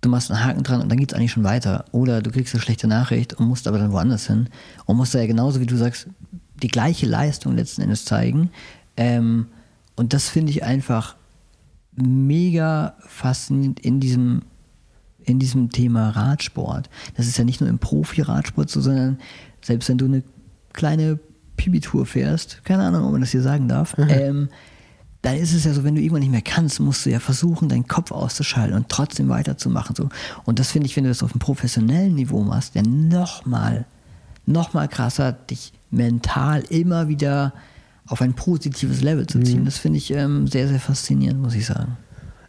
[0.00, 1.84] du machst einen Haken dran und dann geht es eigentlich schon weiter.
[1.92, 4.48] Oder du kriegst eine schlechte Nachricht und musst aber dann woanders hin
[4.86, 6.08] und musst da ja genauso wie du sagst,
[6.62, 8.50] die gleiche Leistung letzten Endes zeigen.
[8.96, 9.46] Ähm,
[9.96, 11.16] Und das finde ich einfach
[11.96, 14.42] mega faszinierend in diesem,
[15.24, 16.88] in diesem Thema Radsport.
[17.16, 19.18] Das ist ja nicht nur im Profi-Radsport so, sondern
[19.60, 20.22] selbst wenn du eine
[20.72, 21.18] kleine
[21.56, 24.48] Pibi-Tour fährst, keine Ahnung, ob man das hier sagen darf, ähm,
[25.22, 27.68] dann ist es ja so, wenn du irgendwann nicht mehr kannst, musst du ja versuchen,
[27.68, 29.94] deinen Kopf auszuschalten und trotzdem weiterzumachen.
[29.94, 30.08] So.
[30.44, 33.84] Und das finde ich, wenn du das auf einem professionellen Niveau machst, ja nochmal,
[34.46, 37.52] nochmal krasser, dich mental immer wieder
[38.06, 39.64] auf ein positives Level zu ziehen.
[39.64, 41.96] Das finde ich ähm, sehr, sehr faszinierend, muss ich sagen.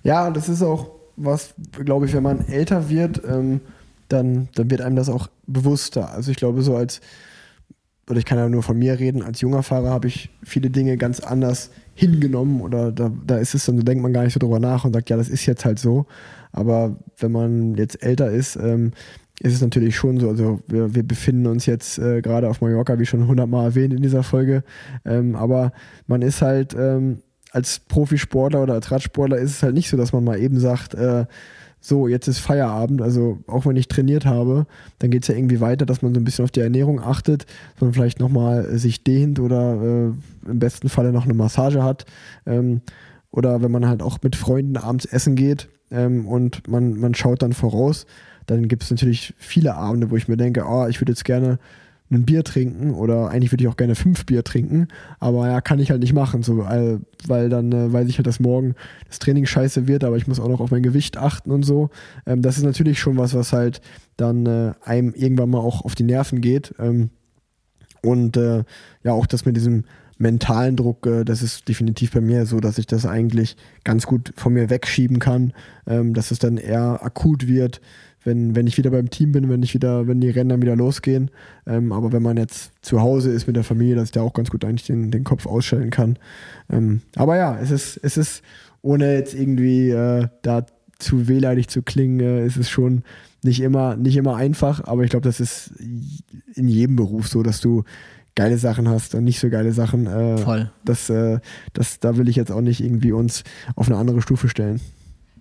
[0.03, 3.61] Ja, das ist auch was, glaube ich, wenn man älter wird, ähm,
[4.07, 6.09] dann, dann wird einem das auch bewusster.
[6.11, 7.01] Also ich glaube, so als,
[8.11, 10.97] oder ich kann ja nur von mir reden, als junger Fahrer habe ich viele Dinge
[10.97, 14.39] ganz anders hingenommen oder da, da ist es dann, da denkt man gar nicht so
[14.39, 16.05] drüber nach und sagt, ja, das ist jetzt halt so.
[16.51, 18.91] Aber wenn man jetzt älter ist, ähm,
[19.39, 20.27] ist es natürlich schon so.
[20.27, 24.01] Also wir, wir befinden uns jetzt äh, gerade auf Mallorca, wie schon hundertmal erwähnt in
[24.01, 24.63] dieser Folge.
[25.05, 25.71] Ähm, aber
[26.05, 27.19] man ist halt ähm,
[27.51, 30.95] als Profisportler oder als Radsportler ist es halt nicht so, dass man mal eben sagt,
[30.95, 31.25] äh,
[31.83, 34.67] so, jetzt ist Feierabend, also auch wenn ich trainiert habe,
[34.99, 37.47] dann geht es ja irgendwie weiter, dass man so ein bisschen auf die Ernährung achtet,
[37.73, 42.05] dass man vielleicht nochmal sich dehnt oder äh, im besten Falle noch eine Massage hat.
[42.45, 42.81] Ähm,
[43.31, 47.41] oder wenn man halt auch mit Freunden abends essen geht ähm, und man, man schaut
[47.41, 48.05] dann voraus,
[48.45, 51.57] dann gibt es natürlich viele Abende, wo ich mir denke, oh, ich würde jetzt gerne
[52.11, 54.87] ein Bier trinken oder eigentlich würde ich auch gerne fünf Bier trinken,
[55.19, 58.39] aber ja, kann ich halt nicht machen, so, weil, dann äh, weiß ich halt, dass
[58.39, 58.75] morgen
[59.07, 61.89] das Training scheiße wird, aber ich muss auch noch auf mein Gewicht achten und so.
[62.25, 63.81] Ähm, das ist natürlich schon was, was halt
[64.17, 66.75] dann äh, einem irgendwann mal auch auf die Nerven geht.
[66.79, 67.09] Ähm,
[68.03, 68.63] und äh,
[69.03, 69.85] ja, auch das mit diesem
[70.17, 74.33] mentalen Druck, äh, das ist definitiv bei mir so, dass ich das eigentlich ganz gut
[74.35, 75.53] von mir wegschieben kann,
[75.87, 77.81] ähm, dass es dann eher akut wird,
[78.23, 80.75] wenn, wenn ich wieder beim Team bin, wenn ich wieder, wenn die Rennen dann wieder
[80.75, 81.31] losgehen.
[81.65, 84.33] Ähm, aber wenn man jetzt zu Hause ist mit der Familie, dass ich da auch
[84.33, 86.17] ganz gut eigentlich den, den Kopf ausstellen kann.
[86.69, 88.43] Ähm, aber ja, es ist, es ist,
[88.81, 90.65] ohne jetzt irgendwie äh, da
[90.99, 93.03] zu wehleidig zu klingen, äh, ist es schon
[93.43, 95.73] nicht immer, nicht immer einfach, aber ich glaube, das ist
[96.53, 97.83] in jedem Beruf so, dass du
[98.35, 100.05] geile Sachen hast und nicht so geile Sachen.
[100.05, 100.71] Äh, Voll.
[100.85, 101.39] Das, äh,
[101.73, 103.43] das, da will ich jetzt auch nicht irgendwie uns
[103.75, 104.79] auf eine andere Stufe stellen.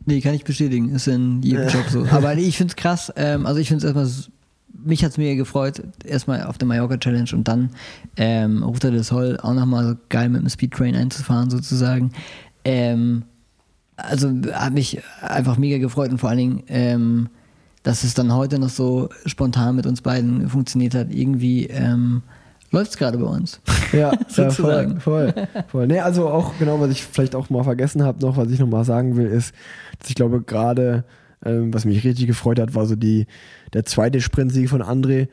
[0.07, 0.91] Nee, kann ich bestätigen.
[0.91, 2.07] Ist in jedem Job so.
[2.11, 3.13] Aber ich finde es krass.
[3.17, 4.31] Ähm, also ich finde es erstmal,
[4.85, 7.71] mich hat es mega gefreut, erstmal auf der Mallorca Challenge und dann
[8.17, 12.13] ähm, Ruta del Sol auch nochmal so geil mit dem Speedtrain einzufahren sozusagen.
[12.65, 13.25] Ähm,
[13.97, 17.29] also hat mich einfach mega gefreut und vor allen Dingen, ähm,
[17.83, 21.13] dass es dann heute noch so spontan mit uns beiden funktioniert hat.
[21.13, 22.23] Irgendwie ähm,
[22.71, 23.61] läuft es gerade bei uns.
[23.93, 25.01] Ja, ja voll, Sozusagen.
[25.01, 25.35] voll,
[25.67, 25.87] voll.
[25.89, 28.69] Nee, also auch genau, was ich vielleicht auch mal vergessen habe, noch, was ich noch
[28.69, 29.53] mal sagen will, ist,
[29.99, 31.03] dass ich glaube, gerade,
[31.45, 33.27] ähm, was mich richtig gefreut hat, war so die,
[33.73, 35.27] der zweite Sprintsieg von André,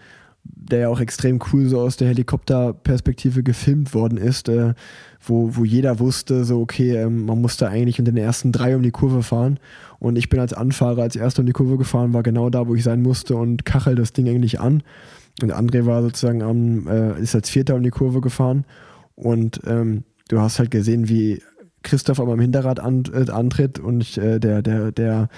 [0.43, 4.73] der ja auch extrem cool so aus der Helikopterperspektive gefilmt worden ist, äh,
[5.21, 8.81] wo, wo jeder wusste, so, okay, ähm, man musste eigentlich in den ersten drei um
[8.81, 9.59] die Kurve fahren.
[9.99, 12.75] Und ich bin als Anfahrer als erster um die Kurve gefahren, war genau da, wo
[12.75, 14.83] ich sein musste und kachel das Ding eigentlich an.
[15.41, 18.65] Und André war sozusagen am, äh, ist als Vierter um die Kurve gefahren.
[19.15, 21.41] Und ähm, du hast halt gesehen, wie
[21.83, 25.29] Christoph am Hinterrad an, äh, antritt und äh, der, der, der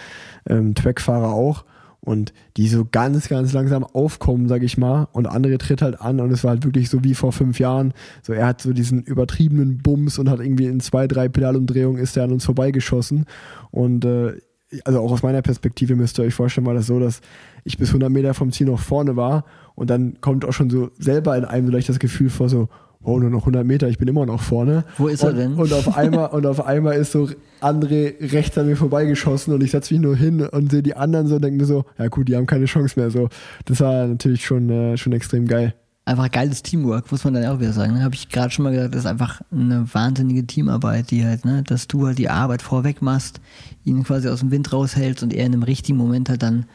[0.48, 1.66] ähm, Trackfahrer auch.
[2.02, 5.10] Und die so ganz, ganz langsam aufkommen, sag ich mal.
[5.12, 7.94] Und André tritt halt an und es war halt wirklich so wie vor fünf Jahren.
[8.24, 12.16] So, er hat so diesen übertriebenen Bums und hat irgendwie in zwei, drei Pedalumdrehungen ist
[12.16, 13.26] er an uns vorbeigeschossen.
[13.70, 14.38] Und äh,
[14.84, 17.22] also auch aus meiner Perspektive müsst ihr euch vorstellen, war das so, dass
[17.64, 19.46] ich bis 100 Meter vom Ziel noch vorne war
[19.76, 22.70] und dann kommt auch schon so selber in einem vielleicht das Gefühl vor so,
[23.02, 24.84] oh, nur noch 100 Meter, ich bin immer noch vorne.
[24.98, 25.54] Wo ist er und, denn?
[25.54, 27.30] Und auf einmal, und auf einmal ist so
[27.62, 31.28] André rechts an mir vorbeigeschossen und ich setze mich nur hin und sehe die anderen
[31.28, 33.10] so und denke mir so, ja gut, die haben keine Chance mehr.
[33.10, 33.30] So,
[33.66, 35.74] das war natürlich schon, äh, schon extrem geil.
[36.10, 37.94] Einfach geiles Teamwork, muss man dann auch wieder sagen.
[37.94, 38.04] Ne?
[38.04, 41.64] Habe ich gerade schon mal gesagt, das ist einfach eine wahnsinnige Teamarbeit, die halt, ne,
[41.64, 43.40] dass du halt die Arbeit vorweg machst,
[43.86, 46.66] ihn quasi aus dem Wind raushältst und er in einem richtigen Moment halt dann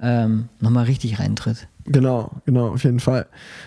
[0.00, 1.66] ähm, nochmal richtig reintritt.
[1.86, 3.26] Genau, genau, auf jeden Fall.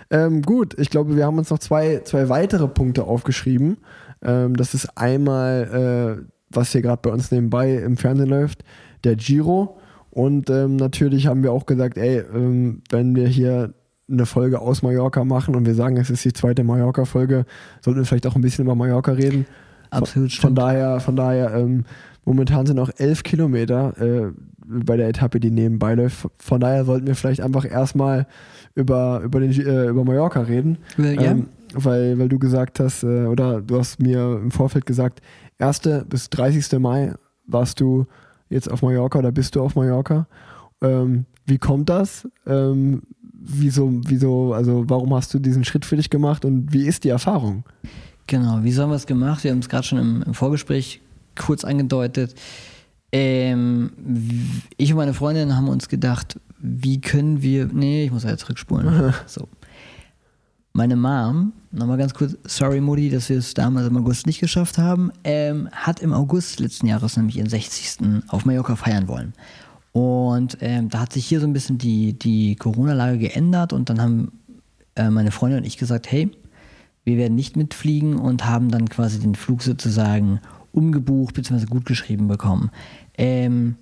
[0.10, 3.78] Ähm, gut, ich glaube, wir haben uns noch zwei, zwei weitere Punkte aufgeschrieben.
[4.22, 8.64] Ähm, das ist einmal, äh, was hier gerade bei uns nebenbei im Fernsehen läuft,
[9.04, 9.78] der Giro.
[10.10, 13.74] Und ähm, natürlich haben wir auch gesagt, ey, ähm, wenn wir hier
[14.12, 17.46] eine Folge aus Mallorca machen und wir sagen, es ist die zweite Mallorca-Folge,
[17.82, 19.46] sollten wir vielleicht auch ein bisschen über Mallorca reden.
[19.90, 20.58] Absolut Von stimmt.
[20.58, 21.86] daher, von daher ähm,
[22.26, 24.32] momentan sind noch elf Kilometer äh,
[24.66, 26.28] bei der Etappe, die nebenbei läuft.
[26.38, 28.26] Von daher sollten wir vielleicht einfach erstmal
[28.76, 30.78] über, über, den, äh, über Mallorca reden.
[30.98, 31.10] Ja.
[31.22, 35.22] Ähm, weil, weil du gesagt hast, äh, oder du hast mir im Vorfeld gesagt,
[35.60, 35.82] 1.
[36.08, 36.80] bis 30.
[36.80, 37.14] Mai
[37.46, 38.06] warst du
[38.50, 40.28] jetzt auf Mallorca oder bist du auf Mallorca.
[40.82, 42.28] Ähm, wie kommt das?
[42.46, 43.04] Ähm,
[43.44, 47.10] wieso, wieso, also warum hast du diesen Schritt für dich gemacht und wie ist die
[47.10, 47.64] Erfahrung?
[48.28, 49.44] Genau, wie haben wir es gemacht?
[49.44, 51.02] Wir haben es gerade schon im, im, Vorgespräch
[51.36, 52.36] kurz angedeutet.
[53.12, 53.92] Ähm,
[54.78, 57.68] ich und meine Freundin haben uns gedacht, wie können wir.
[57.68, 59.14] Nee, ich muss ja zurückspulen.
[59.26, 59.50] so.
[60.74, 64.78] Meine Mom, nochmal ganz kurz, sorry Mutti, dass wir es damals im August nicht geschafft
[64.78, 68.24] haben, ähm, hat im August letzten Jahres nämlich ihren 60.
[68.30, 69.34] auf Mallorca feiern wollen.
[69.94, 74.02] Und ähm, da hat sich hier so ein bisschen die, die Corona-Lage geändert und dann
[74.02, 74.32] haben
[74.96, 76.32] äh, meine Freundin und ich gesagt, hey,
[77.04, 80.40] wir werden nicht mitfliegen und haben dann quasi den Flug sozusagen
[80.72, 81.66] umgebucht bzw.
[81.66, 82.72] gut geschrieben bekommen.
[83.18, 83.76] Ähm,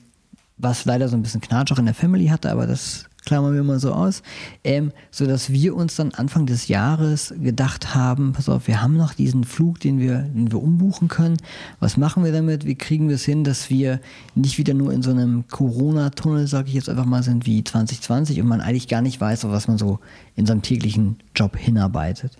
[0.58, 3.64] was leider so ein bisschen Knatsch auch in der Family hatte, aber das klammern wir
[3.64, 4.24] mal so aus,
[4.64, 9.14] ähm, sodass wir uns dann Anfang des Jahres gedacht haben, pass auf, wir haben noch
[9.14, 11.38] diesen Flug, den wir, den wir umbuchen können.
[11.80, 12.66] Was machen wir damit?
[12.66, 14.00] Wie kriegen wir es hin, dass wir
[14.34, 18.42] nicht wieder nur in so einem Corona-Tunnel, sage ich jetzt einfach mal, sind wie 2020
[18.42, 20.00] und man eigentlich gar nicht weiß, auf was man so
[20.36, 22.36] in seinem täglichen Job hinarbeitet.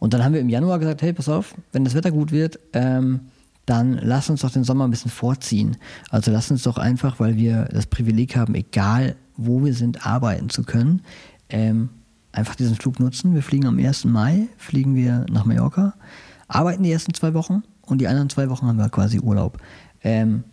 [0.00, 2.58] Und dann haben wir im Januar gesagt, hey, pass auf, wenn das Wetter gut wird,
[2.72, 3.20] ähm,
[3.66, 5.76] dann lass uns doch den Sommer ein bisschen vorziehen.
[6.10, 10.48] Also lass uns doch einfach, weil wir das Privileg haben, egal wo wir sind, arbeiten
[10.48, 11.02] zu können.
[11.48, 11.90] Ähm,
[12.32, 13.34] einfach diesen Flug nutzen.
[13.34, 14.04] Wir fliegen am 1.
[14.06, 15.94] Mai, fliegen wir nach Mallorca,
[16.48, 19.58] arbeiten die ersten zwei Wochen und die anderen zwei Wochen haben wir quasi Urlaub.
[20.02, 20.44] Ähm,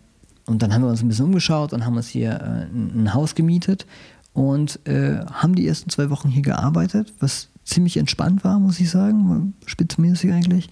[0.46, 3.34] und dann haben wir uns ein bisschen umgeschaut und haben uns hier äh, ein Haus
[3.34, 3.86] gemietet
[4.32, 8.90] und äh, haben die ersten zwei Wochen hier gearbeitet, was ziemlich entspannt war, muss ich
[8.90, 10.68] sagen, spitzmäßig eigentlich.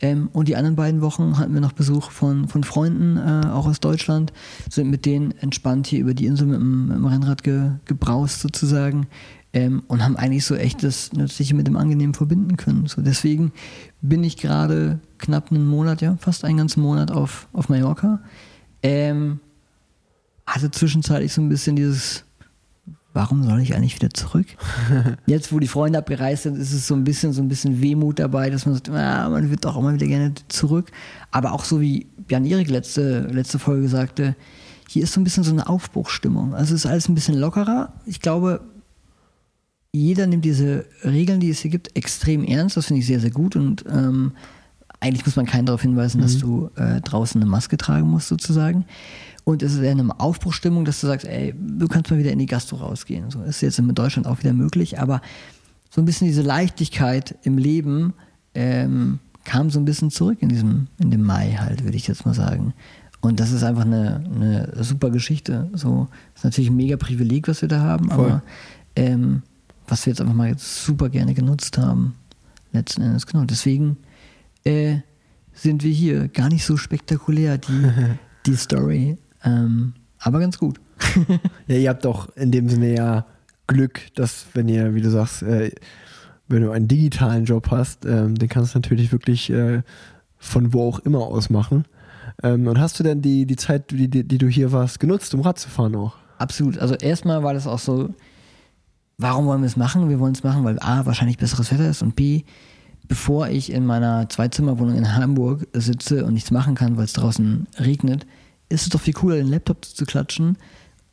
[0.00, 3.66] Ähm, und die anderen beiden Wochen hatten wir noch Besuch von, von Freunden, äh, auch
[3.66, 4.32] aus Deutschland,
[4.70, 8.40] sind mit denen entspannt hier über die Insel mit dem, mit dem Rennrad ge, gebraust
[8.40, 9.08] sozusagen
[9.52, 12.86] ähm, und haben eigentlich so echt das Nützliche mit dem Angenehmen verbinden können.
[12.86, 13.52] So deswegen
[14.00, 18.20] bin ich gerade knapp einen Monat, ja, fast einen ganzen Monat auf, auf Mallorca.
[18.82, 19.40] Ähm,
[20.46, 22.24] hatte zwischenzeitlich so ein bisschen dieses
[23.18, 24.46] warum soll ich eigentlich wieder zurück?
[25.26, 28.20] Jetzt, wo die Freunde abgereist sind, ist es so ein bisschen, so ein bisschen Wehmut
[28.20, 30.92] dabei, dass man sagt, ah, man wird doch immer wieder gerne zurück.
[31.32, 34.36] Aber auch so wie Jan Erik letzte, letzte Folge sagte,
[34.88, 36.54] hier ist so ein bisschen so eine Aufbruchstimmung.
[36.54, 37.92] Also es ist alles ein bisschen lockerer.
[38.06, 38.60] Ich glaube,
[39.90, 42.76] jeder nimmt diese Regeln, die es hier gibt, extrem ernst.
[42.76, 43.56] Das finde ich sehr, sehr gut.
[43.56, 44.30] Und ähm,
[45.00, 46.22] eigentlich muss man keinen darauf hinweisen, mhm.
[46.22, 48.84] dass du äh, draußen eine Maske tragen musst, sozusagen.
[49.48, 52.38] Und es ist eher eine Aufbruchstimmung, dass du sagst, ey, du kannst mal wieder in
[52.38, 53.30] die Gastro rausgehen.
[53.30, 55.22] So ist jetzt in Deutschland auch wieder möglich, aber
[55.88, 58.12] so ein bisschen diese Leichtigkeit im Leben
[58.54, 62.26] ähm, kam so ein bisschen zurück in diesem, in dem Mai halt, würde ich jetzt
[62.26, 62.74] mal sagen.
[63.22, 65.70] Und das ist einfach eine, eine super Geschichte.
[65.72, 68.26] So ist natürlich ein mega Privileg, was wir da haben, Voll.
[68.26, 68.42] aber
[68.96, 69.44] ähm,
[69.86, 72.16] was wir jetzt einfach mal jetzt super gerne genutzt haben,
[72.74, 73.26] letzten Endes.
[73.26, 73.44] Genau.
[73.44, 73.96] Deswegen
[74.64, 74.96] äh,
[75.54, 76.28] sind wir hier.
[76.28, 77.90] Gar nicht so spektakulär, die,
[78.44, 79.16] die Story.
[79.44, 80.80] Ähm, aber ganz gut.
[81.66, 83.26] ja, ihr habt doch in dem Sinne ja
[83.66, 85.70] Glück, dass, wenn ihr, wie du sagst, äh,
[86.48, 89.82] wenn du einen digitalen Job hast, ähm, den kannst du natürlich wirklich äh,
[90.38, 91.84] von wo auch immer aus machen.
[92.42, 95.34] Ähm, und hast du denn die, die Zeit, die, die, die, du hier warst, genutzt,
[95.34, 96.16] um Rad zu fahren auch?
[96.38, 96.78] Absolut.
[96.78, 98.14] Also erstmal war das auch so,
[99.18, 100.08] warum wollen wir es machen?
[100.08, 102.44] Wir wollen es machen, weil A, wahrscheinlich besseres Wetter ist und B,
[103.08, 107.66] bevor ich in meiner Zweizimmerwohnung in Hamburg sitze und nichts machen kann, weil es draußen
[107.78, 108.26] regnet,
[108.68, 110.58] ist es doch viel cooler, den Laptop zu klatschen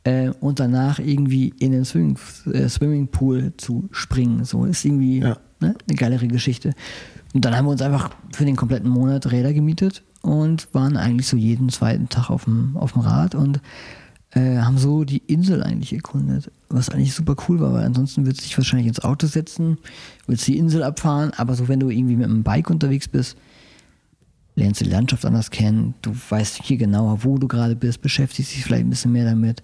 [0.04, 2.18] äh, und danach irgendwie in den Swimming,
[2.52, 4.44] äh, Swimmingpool zu springen.
[4.44, 5.38] So ist irgendwie ja.
[5.60, 6.72] ne, eine geilere Geschichte.
[7.34, 11.28] Und dann haben wir uns einfach für den kompletten Monat Räder gemietet und waren eigentlich
[11.28, 13.60] so jeden zweiten Tag auf dem, auf dem Rad und
[14.30, 18.42] äh, haben so die Insel eigentlich erkundet, was eigentlich super cool war, weil ansonsten würdest
[18.42, 19.78] du dich wahrscheinlich ins Auto setzen,
[20.26, 23.36] würdest die Insel abfahren, aber so wenn du irgendwie mit einem Bike unterwegs bist,
[24.56, 28.64] lernst die Landschaft anders kennen, du weißt hier genauer, wo du gerade bist, beschäftigst dich
[28.64, 29.62] vielleicht ein bisschen mehr damit.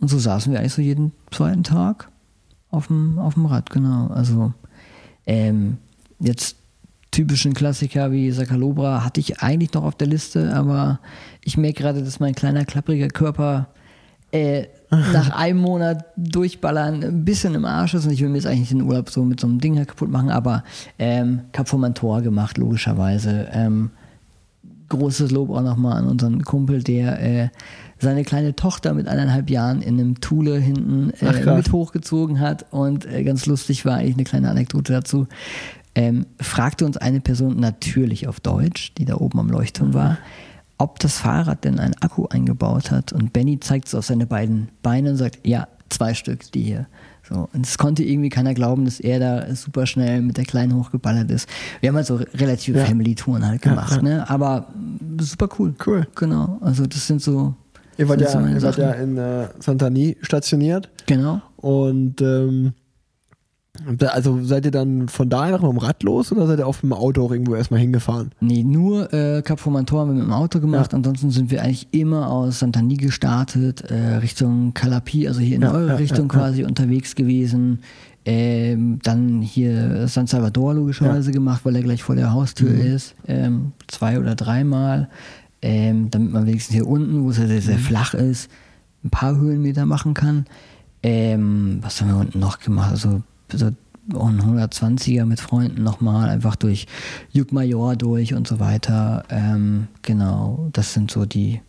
[0.00, 2.10] Und so saßen wir eigentlich so jeden zweiten Tag
[2.70, 4.08] auf dem, auf dem Rad, genau.
[4.08, 4.52] Also
[5.26, 5.78] ähm,
[6.18, 6.56] jetzt
[7.12, 11.00] typischen Klassiker wie Sakalobra hatte ich eigentlich noch auf der Liste, aber
[11.42, 13.68] ich merke gerade, dass mein kleiner klappriger Körper
[14.32, 18.46] äh, nach einem Monat durchballern ein bisschen im Arsch ist und ich will mir jetzt
[18.46, 20.62] eigentlich den Urlaub so mit so einem Ding kaputt machen, aber
[20.98, 23.48] ähm, Cap Tor gemacht, logischerweise.
[23.52, 23.90] Ähm,
[24.88, 27.48] großes Lob auch nochmal an unseren Kumpel, der äh,
[27.98, 32.66] seine kleine Tochter mit eineinhalb Jahren in einem Thule hinten äh, mit hochgezogen hat.
[32.70, 35.26] Und äh, ganz lustig war eigentlich eine kleine Anekdote dazu.
[35.94, 40.18] Ähm, fragte uns eine Person natürlich auf Deutsch, die da oben am Leuchtturm war,
[40.76, 43.12] ob das Fahrrad denn einen Akku eingebaut hat.
[43.12, 46.86] Und Benny zeigt es auf seine beiden Beine und sagt, ja, zwei Stück, die hier.
[47.28, 50.76] So, und es konnte irgendwie keiner glauben, dass er da super schnell mit der Kleinen
[50.76, 51.48] hochgeballert ist.
[51.80, 52.84] Wir haben halt so relative ja.
[52.84, 54.02] Family-Touren halt gemacht, ja.
[54.02, 54.30] ne?
[54.30, 54.68] Aber
[55.20, 55.74] super cool.
[55.84, 56.06] Cool.
[56.14, 56.58] Genau.
[56.60, 57.54] Also das sind so.
[57.98, 60.88] Ihr wart, ja, so ihr wart ja in äh, Santani stationiert.
[61.06, 61.40] Genau.
[61.56, 62.74] Und ähm,
[64.08, 66.80] Also seid ihr dann von da einfach mit dem Rad los oder seid ihr auf
[66.80, 68.30] dem Auto auch irgendwo erstmal hingefahren?
[68.40, 70.92] Nee, nur äh, Cap Formentor haben wir mit dem Auto gemacht.
[70.92, 70.96] Ja.
[70.98, 75.72] Ansonsten sind wir eigentlich immer aus Santani gestartet, äh, Richtung Calapi, also hier in Ja,
[75.72, 77.80] eure ja, Richtung quasi unterwegs gewesen.
[78.28, 82.80] Ähm, dann hier San Salvador logischerweise gemacht, weil er gleich vor der Haustür Mhm.
[82.80, 83.14] ist.
[83.28, 85.08] Ähm, zwei oder dreimal.
[85.62, 87.60] Ähm, damit man wenigstens hier unten, wo es ja sehr, Mhm.
[87.62, 88.50] sehr flach ist,
[89.04, 90.44] ein paar Höhenmeter machen kann.
[91.02, 92.90] Ähm, was haben wir unten noch gemacht?
[92.90, 93.22] Also
[93.52, 96.86] so ein 120er mit Freunden nochmal, einfach durch
[97.32, 99.24] Jugmajor durch und so weiter.
[99.30, 101.60] Ähm, genau, das sind so die,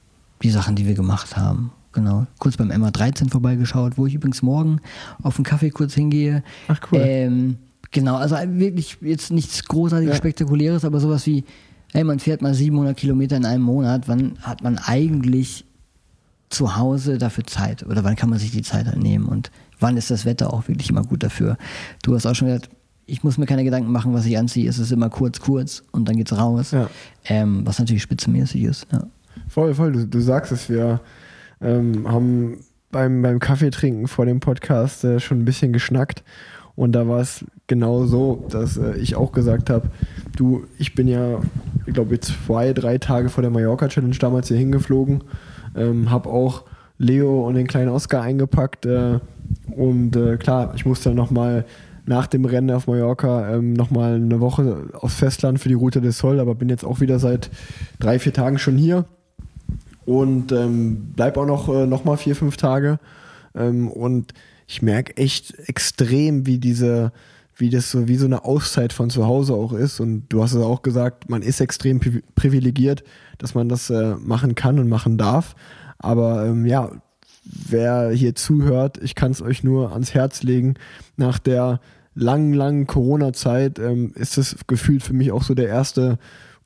[0.43, 1.71] die Sachen, die wir gemacht haben.
[1.93, 2.27] Genau.
[2.37, 4.81] Kurz beim MA13 vorbeigeschaut, wo ich übrigens morgen
[5.23, 6.43] auf einen Kaffee kurz hingehe.
[6.67, 6.99] Ach, cool.
[7.01, 7.57] Ähm,
[7.89, 10.15] genau, also wirklich jetzt nichts großartig Ja.
[10.15, 11.43] Spektakuläres, aber sowas wie,
[11.93, 15.65] hey, man fährt mal 700 Kilometer in einem Monat, wann hat man eigentlich
[16.49, 19.97] zu Hause dafür Zeit oder wann kann man sich die Zeit halt nehmen und wann
[19.97, 21.57] ist das Wetter auch wirklich immer gut dafür.
[22.03, 22.69] Du hast auch schon gesagt,
[23.05, 24.69] ich muss mir keine Gedanken machen, was ich anziehe.
[24.69, 26.71] Es ist immer kurz, kurz und dann geht's raus.
[26.71, 26.89] Ja.
[27.25, 28.87] Ähm, was natürlich spitzenmäßig ist.
[28.91, 29.07] Ja.
[29.47, 29.93] Voll, voll.
[29.93, 30.99] Du, du sagst es, wir
[31.61, 32.57] ähm, haben
[32.91, 36.23] beim, beim Kaffeetrinken vor dem Podcast äh, schon ein bisschen geschnackt.
[36.75, 39.89] Und da war es genau so, dass äh, ich auch gesagt habe,
[40.35, 41.39] du, ich bin ja,
[41.85, 45.23] ich glaube, zwei, drei Tage vor der Mallorca-Challenge damals hier hingeflogen,
[45.75, 46.65] ähm, habe auch
[46.99, 48.85] Leo und den kleinen Oscar eingepackt.
[48.85, 49.19] Äh,
[49.77, 51.65] und äh, klar, ich musste dann nochmal
[52.05, 56.17] nach dem Rennen auf Mallorca ähm, nochmal eine Woche aufs Festland für die Route des
[56.17, 57.49] Sol, aber bin jetzt auch wieder seit
[57.99, 59.05] drei, vier Tagen schon hier
[60.05, 62.99] und ähm, bleib auch noch, äh, noch mal vier, fünf Tage.
[63.55, 64.33] Ähm, und
[64.67, 67.11] ich merke echt extrem, wie diese,
[67.57, 69.99] wie das so, wie so eine Auszeit von zu Hause auch ist.
[69.99, 73.03] Und du hast es auch gesagt, man ist extrem pri- privilegiert,
[73.37, 75.55] dass man das äh, machen kann und machen darf.
[75.99, 76.91] Aber ähm, ja,
[77.69, 80.75] wer hier zuhört, ich kann es euch nur ans Herz legen.
[81.15, 81.79] Nach der
[82.13, 86.17] langen, langen Corona-Zeit ähm, ist es gefühlt für mich auch so der erste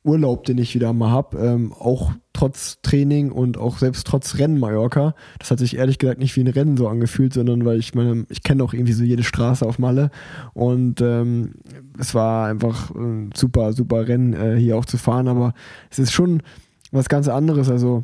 [0.04, 1.38] Urlaub, den ich wieder mal habe.
[1.38, 5.14] Ähm, auch trotz Training und auch selbst trotz Rennen Mallorca.
[5.38, 8.26] Das hat sich ehrlich gesagt nicht wie ein Rennen so angefühlt, sondern weil ich meine,
[8.30, 10.10] ich kenne auch irgendwie so jede Straße auf Malle.
[10.54, 11.54] Und ähm,
[12.00, 15.28] es war einfach ein super, super Rennen äh, hier auch zu fahren.
[15.28, 15.54] Aber
[15.92, 16.42] es ist schon
[16.92, 17.70] was ganz anderes.
[17.70, 18.04] Also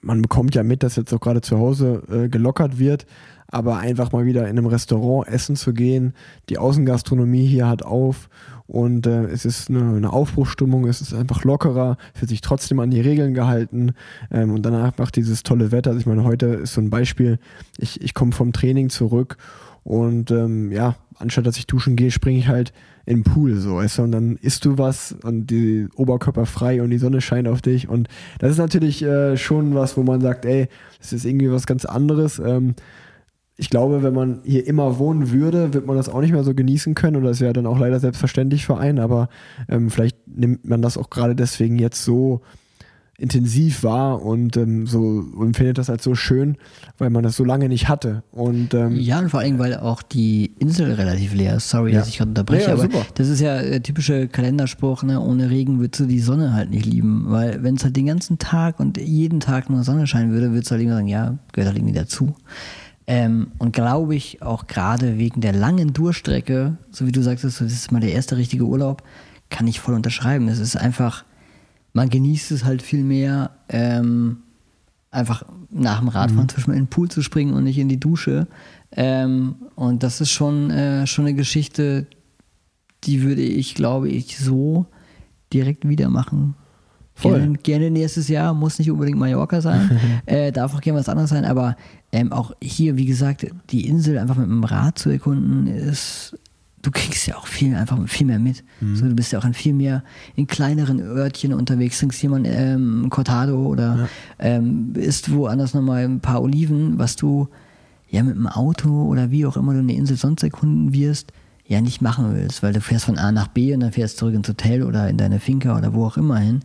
[0.00, 3.06] man bekommt ja mit, dass jetzt auch gerade zu Hause äh, gelockert wird,
[3.48, 6.14] aber einfach mal wieder in einem Restaurant essen zu gehen,
[6.48, 8.28] die Außengastronomie hier hat auf
[8.66, 12.80] und äh, es ist eine, eine Aufbruchstimmung, es ist einfach lockerer, es wird sich trotzdem
[12.80, 13.92] an die Regeln gehalten
[14.30, 17.38] ähm, und danach macht dieses tolle Wetter, also ich meine, heute ist so ein Beispiel,
[17.78, 19.36] ich, ich komme vom Training zurück
[19.84, 22.72] und ähm, ja, anstatt dass ich duschen gehe, springe ich halt
[23.06, 26.90] den Pool, so, weißt du, und dann isst du was und die Oberkörper frei und
[26.90, 30.44] die Sonne scheint auf dich und das ist natürlich äh, schon was, wo man sagt,
[30.44, 30.68] ey,
[31.00, 32.38] das ist irgendwie was ganz anderes.
[32.38, 32.74] Ähm,
[33.56, 36.54] ich glaube, wenn man hier immer wohnen würde, wird man das auch nicht mehr so
[36.54, 39.28] genießen können und das wäre dann auch leider selbstverständlich für einen, aber
[39.68, 42.40] ähm, vielleicht nimmt man das auch gerade deswegen jetzt so
[43.18, 46.56] intensiv wahr und ähm, so und findet das als so schön,
[46.98, 48.22] weil man das so lange nicht hatte.
[48.32, 51.70] Und ähm, Ja, und vor allem, weil auch die Insel relativ leer ist.
[51.70, 52.00] Sorry, Ja.
[52.00, 53.06] dass ich gerade unterbreche, Ja, ja, aber super.
[53.14, 55.20] das ist ja der typische Kalenderspruch, ne?
[55.20, 57.26] ohne Regen würdest du die Sonne halt nicht lieben.
[57.28, 60.70] Weil wenn es halt den ganzen Tag und jeden Tag nur Sonne scheinen würde, würdest
[60.70, 62.34] du halt irgendwie sagen, ja, gehört halt irgendwie dazu.
[63.06, 67.72] Ähm, und glaube ich, auch gerade wegen der langen Durchstrecke, so wie du sagtest, das
[67.72, 69.02] ist mal der erste richtige Urlaub,
[69.50, 70.48] kann ich voll unterschreiben.
[70.48, 71.24] Es ist einfach,
[71.92, 74.38] man genießt es halt viel mehr, ähm,
[75.10, 78.00] einfach nach dem Radfahren zum Beispiel in den Pool zu springen und nicht in die
[78.00, 78.46] Dusche.
[78.92, 82.06] Ähm, und das ist schon, äh, schon eine Geschichte,
[83.04, 84.86] die würde ich, glaube ich, so
[85.52, 86.54] direkt wieder machen.
[87.14, 87.38] Voll.
[87.38, 91.30] Gerne, gerne nächstes Jahr, muss nicht unbedingt Mallorca sein, äh, darf auch gerne was anderes
[91.30, 91.76] sein, aber
[92.10, 96.38] ähm, auch hier, wie gesagt, die Insel einfach mit dem Rad zu erkunden, ist,
[96.82, 98.64] du kriegst ja auch viel, einfach viel mehr mit.
[98.94, 100.02] So, du bist ja auch in viel mehr,
[100.34, 104.08] in kleineren Örtchen unterwegs, trinkst jemand ähm, Cortado oder
[104.40, 107.48] ähm, isst woanders nochmal ein paar Oliven, was du
[108.10, 111.32] ja mit dem Auto oder wie auch immer du eine Insel sonst erkunden wirst,
[111.66, 114.34] ja nicht machen willst, weil du fährst von A nach B und dann fährst zurück
[114.34, 116.60] ins Hotel oder in deine Finca oder wo auch immer hin.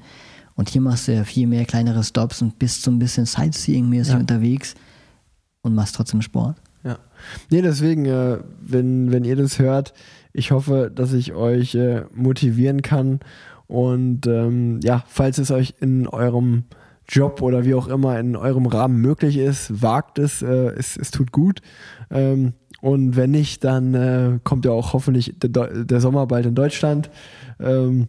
[0.55, 4.13] Und hier machst du ja viel mehr kleinere Stops und bist so ein bisschen Sightseeing-mäßig
[4.13, 4.17] Ja.
[4.17, 4.73] unterwegs
[5.61, 6.57] und machst trotzdem Sport.
[7.49, 9.93] Nee, deswegen, äh, wenn, wenn ihr das hört,
[10.33, 13.19] ich hoffe, dass ich euch äh, motivieren kann.
[13.67, 16.63] Und ähm, ja, falls es euch in eurem
[17.09, 21.11] Job oder wie auch immer in eurem Rahmen möglich ist, wagt es, äh, es, es
[21.11, 21.61] tut gut.
[22.09, 26.55] Ähm, und wenn nicht, dann äh, kommt ja auch hoffentlich der, der Sommer bald in
[26.55, 27.09] Deutschland.
[27.59, 28.07] Ähm,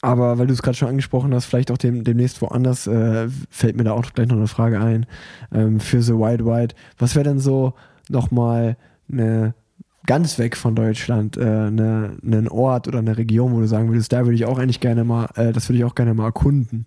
[0.00, 3.76] aber weil du es gerade schon angesprochen hast, vielleicht auch dem, demnächst woanders, äh, fällt
[3.76, 5.06] mir da auch gleich noch eine Frage ein
[5.52, 6.74] ähm, für The Wide Wide.
[6.98, 7.74] Was wäre denn so
[8.08, 8.76] nochmal
[9.10, 9.54] eine
[10.06, 14.12] ganz weg von Deutschland, äh, ne, einen Ort oder eine Region, wo du sagen würdest,
[14.12, 16.86] da würde ich auch eigentlich gerne mal, äh, das würde ich auch gerne mal erkunden?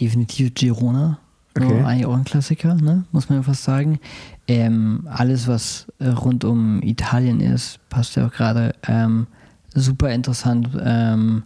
[0.00, 1.18] Definitiv Girona.
[1.56, 1.68] Okay.
[1.68, 3.04] So, eigentlich auch ein Klassiker, ne?
[3.12, 3.98] muss man ja fast sagen.
[4.46, 8.74] Ähm, alles, was äh, rund um Italien ist, passt ja auch gerade.
[8.86, 9.26] Ähm,
[9.74, 10.68] super interessant.
[10.78, 11.44] Ähm,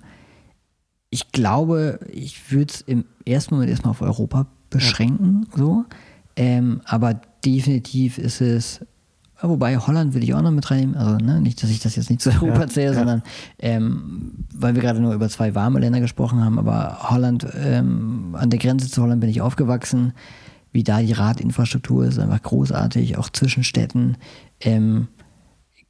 [1.11, 5.59] ich glaube, ich würde es im ersten Moment erstmal auf Europa beschränken, ja.
[5.59, 5.85] so.
[6.37, 8.81] Ähm, aber definitiv ist es
[9.43, 10.97] Wobei Holland will ich auch noch mit reinnehmen.
[10.97, 12.95] Also ne, nicht, dass ich das jetzt nicht zu Europa ja, zähle, ja.
[12.95, 13.23] sondern
[13.59, 18.51] ähm, weil wir gerade nur über zwei warme Länder gesprochen haben, aber Holland, ähm, an
[18.51, 20.13] der Grenze zu Holland bin ich aufgewachsen.
[20.73, 24.17] Wie da die Radinfrastruktur ist, einfach großartig, auch zwischen Städten.
[24.61, 25.09] Ähm,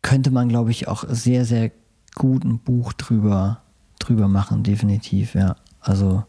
[0.00, 1.70] könnte man, glaube ich, auch sehr, sehr
[2.14, 3.60] gut ein Buch drüber,
[3.98, 5.56] drüber machen, definitiv, ja.
[5.80, 6.24] Also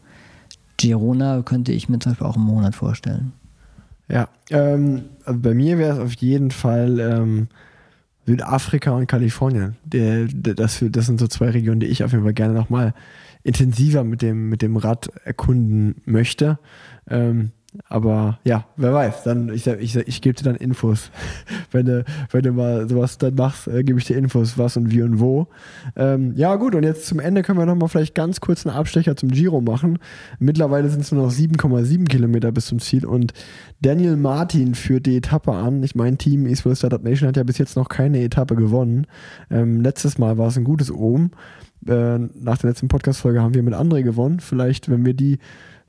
[0.76, 3.32] Girona könnte ich mir zum Beispiel auch einen Monat vorstellen.
[4.12, 7.48] Ja, ähm, also bei mir wäre es auf jeden Fall ähm,
[8.26, 9.76] Südafrika und Kalifornien.
[9.84, 12.92] Der, der, das, das sind so zwei Regionen, die ich auf jeden Fall gerne nochmal
[13.42, 16.58] intensiver mit dem, mit dem Rad erkunden möchte.
[17.08, 17.52] Ähm,
[17.88, 21.10] aber ja, wer weiß, dann ich, ich, ich gebe dir dann Infos.
[21.70, 24.90] wenn, du, wenn du mal sowas dann machst, äh, gebe ich dir Infos, was und
[24.90, 25.48] wie und wo.
[25.96, 29.16] Ähm, ja, gut, und jetzt zum Ende können wir nochmal vielleicht ganz kurz einen Abstecher
[29.16, 29.98] zum Giro machen.
[30.38, 33.32] Mittlerweile sind es nur noch 7,7 Kilometer bis zum Ziel und
[33.80, 35.82] Daniel Martin führt die Etappe an.
[35.82, 39.06] Ich mein Team Eastwood Startup Nation hat ja bis jetzt noch keine Etappe gewonnen.
[39.50, 41.30] Ähm, letztes Mal war es ein gutes Ohm.
[41.86, 44.40] Äh, nach der letzten Podcast-Folge haben wir mit André gewonnen.
[44.40, 45.38] Vielleicht, wenn wir die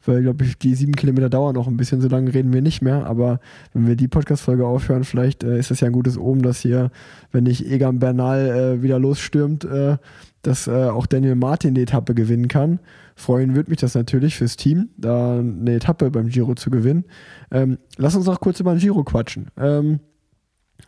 [0.05, 2.81] weil, glaube ich, die sieben Kilometer dauern noch ein bisschen, so lange reden wir nicht
[2.81, 3.05] mehr.
[3.05, 3.39] Aber
[3.73, 6.91] wenn wir die Podcast-Folge aufhören, vielleicht äh, ist das ja ein gutes Omen, dass hier,
[7.31, 9.97] wenn nicht Egan Bernal äh, wieder losstürmt, äh,
[10.41, 12.79] dass äh, auch Daniel Martin die Etappe gewinnen kann.
[13.15, 17.05] Freuen würde mich das natürlich fürs Team, da eine Etappe beim Giro zu gewinnen.
[17.51, 19.47] Ähm, lass uns noch kurz über den Giro quatschen.
[19.57, 19.99] Ähm,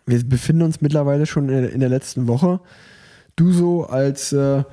[0.06, 2.60] wir befinden uns mittlerweile schon in, in der letzten Woche.
[3.36, 4.64] Du so als äh,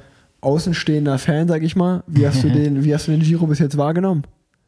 [0.43, 2.05] außenstehender Fan, sag ich mal.
[2.07, 4.25] Wie hast du den, wie hast du den Giro bis jetzt wahrgenommen?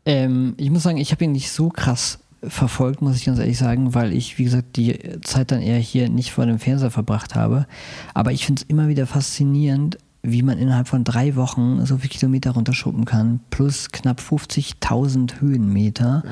[0.06, 3.58] Ähm, ich muss sagen, ich habe ihn nicht so krass verfolgt, muss ich ganz ehrlich
[3.58, 7.34] sagen, weil ich, wie gesagt, die Zeit dann eher hier nicht vor dem Fernseher verbracht
[7.34, 7.66] habe.
[8.12, 12.08] Aber ich finde es immer wieder faszinierend, wie man innerhalb von drei Wochen so viele
[12.08, 16.22] Kilometer runterschuppen kann, plus knapp 50.000 Höhenmeter.
[16.24, 16.30] Ja.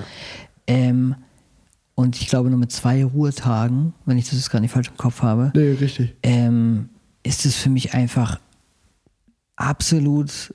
[0.67, 1.15] Ähm,
[1.95, 4.97] und ich glaube nur mit zwei Ruhetagen, wenn ich das jetzt gerade nicht falsch im
[4.97, 5.53] Kopf habe.
[5.55, 6.15] Nee, richtig.
[6.23, 6.89] Ähm,
[7.23, 8.39] ist es für mich einfach
[9.57, 10.55] absolut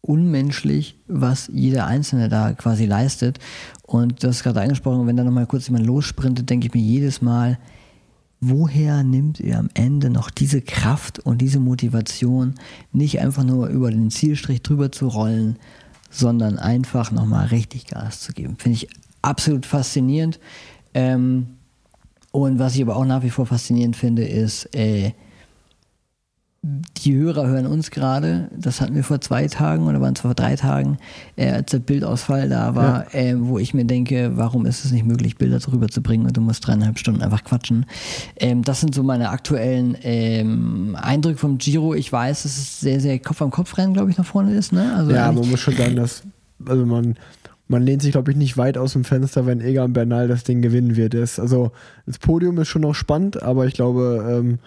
[0.00, 3.38] unmenschlich, was jeder Einzelne da quasi leistet.
[3.82, 7.22] Und das ist gerade angesprochen, wenn da nochmal kurz jemand lossprintet, denke ich mir jedes
[7.22, 7.58] Mal,
[8.40, 12.56] woher nimmt ihr am Ende noch diese Kraft und diese Motivation,
[12.92, 15.56] nicht einfach nur über den Zielstrich drüber zu rollen,
[16.10, 18.56] sondern einfach nochmal richtig Gas zu geben.
[18.58, 18.88] Finde ich
[19.22, 20.40] absolut faszinierend.
[20.92, 21.46] Ähm,
[22.32, 25.12] und was ich aber auch nach wie vor faszinierend finde, ist, äh,
[26.64, 30.34] die Hörer hören uns gerade, das hatten wir vor zwei Tagen oder waren es vor
[30.34, 30.98] drei Tagen,
[31.34, 33.20] äh, als der Bildausfall da war, ja.
[33.20, 36.36] äh, wo ich mir denke, warum ist es nicht möglich, Bilder darüber zu bringen und
[36.36, 37.86] du musst dreieinhalb Stunden einfach quatschen.
[38.36, 41.94] Ähm, das sind so meine aktuellen ähm, Eindrücke vom Giro.
[41.94, 44.72] Ich weiß, dass es sehr, sehr Kopf am Kopf rennen, glaube ich, nach vorne ist.
[44.72, 44.94] Ne?
[44.96, 46.22] Also ja, man muss schon sagen, dass,
[46.64, 47.16] also man,
[47.66, 50.62] man lehnt sich, glaube ich, nicht weit aus dem Fenster, wenn Egan Bernal das Ding
[50.62, 51.14] gewinnen wird.
[51.14, 51.72] Das, also
[52.06, 54.58] das Podium ist schon noch spannend, aber ich glaube, ähm,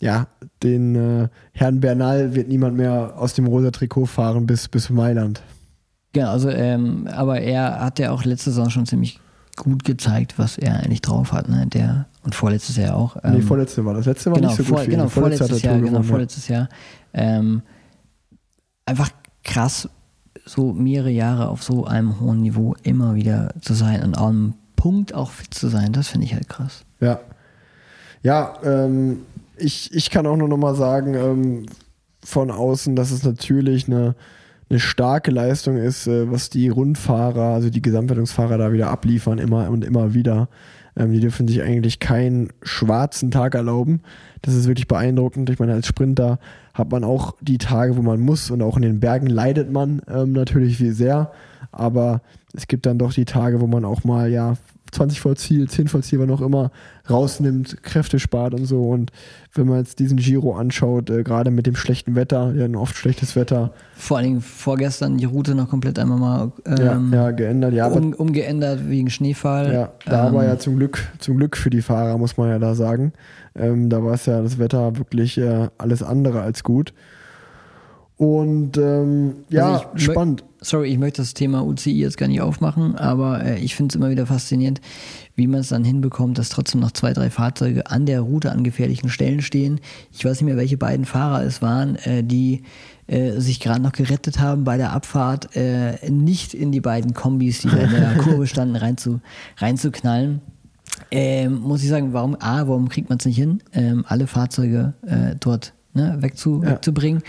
[0.00, 0.26] ja,
[0.62, 5.42] den äh, Herrn Bernal wird niemand mehr aus dem rosa Trikot fahren bis, bis Mailand.
[6.12, 9.20] Genau, also, ähm, aber er hat ja auch letzte Saison schon ziemlich
[9.56, 11.48] gut gezeigt, was er eigentlich drauf hat.
[11.48, 11.66] Ne?
[11.66, 13.16] Der, und vorletztes Jahr auch.
[13.22, 14.06] Ähm, nee, vorletzte war das.
[14.06, 14.90] Letzte war genau, nicht so vor, gut.
[14.90, 16.68] Genau, vorletztes Jahr, genau, vorletztes Jahr.
[17.12, 17.62] Ähm,
[18.86, 19.10] einfach
[19.42, 19.88] krass,
[20.44, 25.14] so mehrere Jahre auf so einem hohen Niveau immer wieder zu sein und am Punkt
[25.14, 26.84] auch fit zu sein, das finde ich halt krass.
[27.00, 27.20] Ja.
[28.22, 29.20] Ja, ähm,
[29.56, 31.66] ich, ich kann auch nur noch mal sagen, ähm,
[32.24, 34.14] von außen, dass es natürlich eine,
[34.70, 39.70] eine starke Leistung ist, äh, was die Rundfahrer, also die Gesamtwertungsfahrer da wieder abliefern, immer
[39.70, 40.48] und immer wieder.
[40.96, 44.00] Ähm, die dürfen sich eigentlich keinen schwarzen Tag erlauben.
[44.42, 45.50] Das ist wirklich beeindruckend.
[45.50, 46.38] Ich meine, als Sprinter
[46.72, 50.02] hat man auch die Tage, wo man muss und auch in den Bergen leidet man
[50.08, 51.32] ähm, natürlich wie sehr.
[51.72, 52.22] Aber
[52.54, 54.54] es gibt dann doch die Tage, wo man auch mal ja
[54.94, 56.70] 20 voll Ziel, 10 voll Ziel, wann auch immer,
[57.10, 58.88] rausnimmt, Kräfte spart und so.
[58.88, 59.10] Und
[59.54, 62.96] wenn man jetzt diesen Giro anschaut, äh, gerade mit dem schlechten Wetter, ja, ein oft
[62.96, 63.72] schlechtes Wetter.
[63.96, 67.86] Vor allen Dingen vorgestern die Route noch komplett einmal mal ähm, ja, ja, geändert, ja.
[67.88, 69.72] Um, umgeändert wegen Schneefall.
[69.72, 72.58] Ja, da ähm, war ja zum Glück, zum Glück für die Fahrer, muss man ja
[72.58, 73.12] da sagen.
[73.56, 76.94] Ähm, da war es ja das Wetter wirklich äh, alles andere als gut.
[78.24, 80.44] Und ähm, ja, Also spannend.
[80.62, 83.96] Sorry, ich möchte das Thema UCI jetzt gar nicht aufmachen, aber äh, ich finde es
[83.96, 84.80] immer wieder faszinierend,
[85.36, 88.64] wie man es dann hinbekommt, dass trotzdem noch zwei, drei Fahrzeuge an der Route an
[88.64, 89.78] gefährlichen Stellen stehen.
[90.10, 92.62] Ich weiß nicht mehr, welche beiden Fahrer es waren, äh, die
[93.08, 97.58] äh, sich gerade noch gerettet haben bei der Abfahrt, äh, nicht in die beiden Kombis,
[97.60, 99.20] die da in der Kurve standen, rein zu,
[99.58, 100.40] reinzuknallen.
[101.10, 104.94] Ähm, muss ich sagen, warum A, warum kriegt man es nicht hin, ähm, alle Fahrzeuge
[105.06, 106.70] äh, dort ne, wegzu, Ja.
[106.70, 107.22] wegzubringen?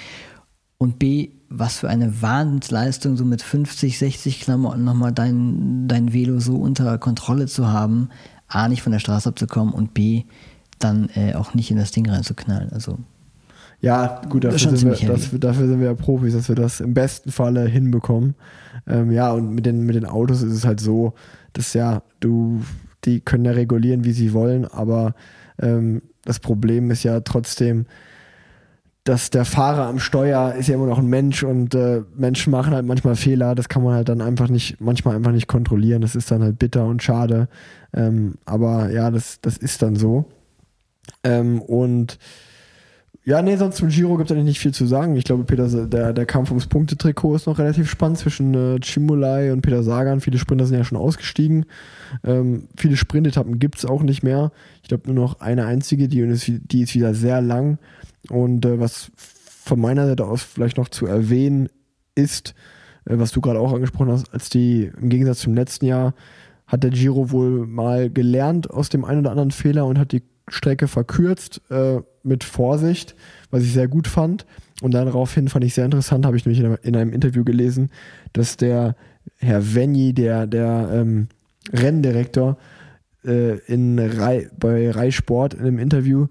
[0.78, 6.40] Und B, was für eine Wahnsinnsleistung, so mit 50, 60 Klamotten nochmal dein, dein Velo
[6.40, 8.10] so unter Kontrolle zu haben,
[8.48, 10.24] A, nicht von der Straße abzukommen und B,
[10.80, 12.72] dann äh, auch nicht in das Ding reinzuknallen.
[12.72, 13.00] Also,
[13.82, 16.94] Ja, gut, dafür sind, wir, das, dafür sind wir ja Profis, dass wir das im
[16.94, 18.36] besten Falle hinbekommen.
[18.88, 21.14] Ähm, ja, und mit den, mit den Autos ist es halt so,
[21.54, 22.62] dass ja, du,
[23.06, 25.16] die können ja regulieren, wie sie wollen, aber
[25.60, 27.86] ähm, das Problem ist ja trotzdem,
[29.06, 32.74] dass der Fahrer am Steuer ist ja immer noch ein Mensch und äh, Menschen machen
[32.74, 33.54] halt manchmal Fehler.
[33.54, 36.02] Das kann man halt dann einfach nicht, manchmal einfach nicht kontrollieren.
[36.02, 37.48] Das ist dann halt bitter und schade.
[37.94, 40.26] Ähm, aber ja, das, das ist dann so.
[41.24, 42.18] Ähm, und
[43.26, 45.16] ja, nee, sonst zum Giro gibt es eigentlich nicht viel zu sagen.
[45.16, 49.52] Ich glaube, Peter, der, der Kampf ums Punktetrikot ist noch relativ spannend zwischen äh, Cimolai
[49.52, 50.20] und Peter Sagan.
[50.20, 51.68] Viele Sprinter sind ja schon ausgestiegen.
[52.24, 54.52] Ähm, viele Sprintetappen gibt es auch nicht mehr.
[54.82, 57.78] Ich glaube nur noch eine einzige, die die ist wieder sehr lang.
[58.30, 61.70] Und äh, was von meiner Seite aus vielleicht noch zu erwähnen
[62.16, 62.54] ist,
[63.06, 66.14] äh, was du gerade auch angesprochen hast, als die im Gegensatz zum letzten Jahr
[66.68, 70.24] hat der Giro wohl mal gelernt aus dem einen oder anderen Fehler und hat die
[70.48, 73.16] Strecke verkürzt äh, mit Vorsicht,
[73.52, 74.46] was ich sehr gut fand.
[74.82, 77.90] Und daraufhin fand ich sehr interessant, habe ich nämlich in einem, in einem Interview gelesen,
[78.34, 78.96] dass der
[79.38, 81.28] Herr Venny, der, der ähm,
[81.72, 82.58] Renndirektor,
[83.26, 86.28] äh, in Rai, bei Rai Sport in einem Interview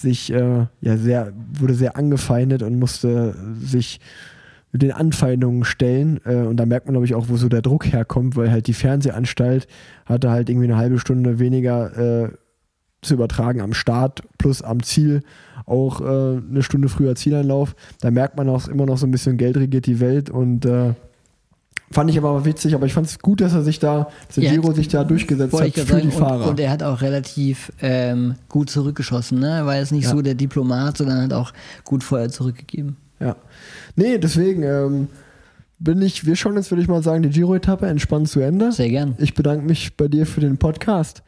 [0.00, 4.00] sich äh, ja sehr, wurde sehr angefeindet und musste sich
[4.72, 6.20] mit den Anfeindungen stellen.
[6.24, 8.66] Äh, und da merkt man, glaube ich, auch, wo so der Druck herkommt, weil halt
[8.66, 9.66] die Fernsehanstalt
[10.06, 12.30] hatte halt irgendwie eine halbe Stunde weniger äh,
[13.00, 15.22] zu übertragen am Start plus am Ziel
[15.66, 17.76] auch äh, eine Stunde früher Zieleinlauf.
[18.00, 20.94] Da merkt man auch immer noch so ein bisschen Geld regiert die Welt und äh,
[21.90, 24.44] fand ich aber witzig, aber ich fand es gut, dass er sich da, dass der
[24.44, 26.44] Ja, Giro sich da durchgesetzt hat für sagen, die Fahrer.
[26.44, 29.62] und, und er hat auch relativ ähm, gut zurückgeschossen, ne?
[29.64, 30.10] War jetzt nicht Ja.
[30.10, 31.52] so der Diplomat, sondern hat auch
[31.84, 32.96] gut Feuer zurückgegeben.
[33.20, 33.36] Ja.
[33.96, 35.08] Nee, deswegen ähm,
[35.78, 38.70] bin ich, wir schauen jetzt, würde ich mal sagen, die Giro-Etappe entspannt zu Ende.
[38.72, 39.14] Sehr gern.
[39.18, 41.22] Ich bedanke mich bei dir für den Podcast.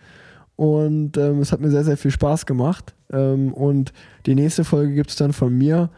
[0.56, 2.94] Und ähm, es hat mir sehr, sehr viel Spaß gemacht.
[3.12, 3.92] Ähm, und
[4.26, 5.88] die nächste Folge gibt es dann von mir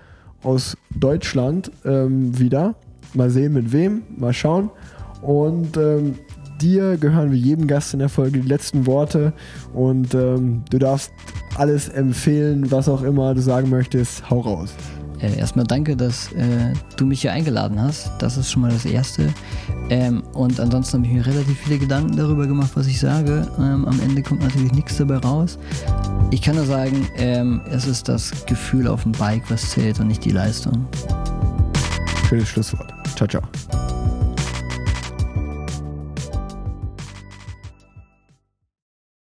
[0.42, 2.76] aus Deutschland ähm, wieder.
[3.14, 4.02] Mal sehen, mit wem.
[4.16, 4.70] Mal schauen.
[5.20, 6.16] Und ähm,
[6.60, 9.32] dir gehören wie jedem Gast in der Folge die letzten Worte.
[9.74, 11.12] Und ähm, du darfst
[11.56, 14.28] alles empfehlen, was auch immer du sagen möchtest.
[14.30, 14.74] Hau raus.
[15.22, 18.10] Äh, erstmal danke, dass äh, du mich hier eingeladen hast.
[18.18, 19.28] Das ist schon mal das Erste.
[19.88, 23.46] Ähm, und ansonsten habe ich mir relativ viele Gedanken darüber gemacht, was ich sage.
[23.58, 25.58] Ähm, am Ende kommt natürlich nichts dabei raus.
[26.30, 30.08] Ich kann nur sagen, ähm, es ist das Gefühl auf dem Bike, was zählt und
[30.08, 30.86] nicht die Leistung
[32.32, 32.92] schönes Schlusswort.
[33.14, 33.42] Ciao, ciao.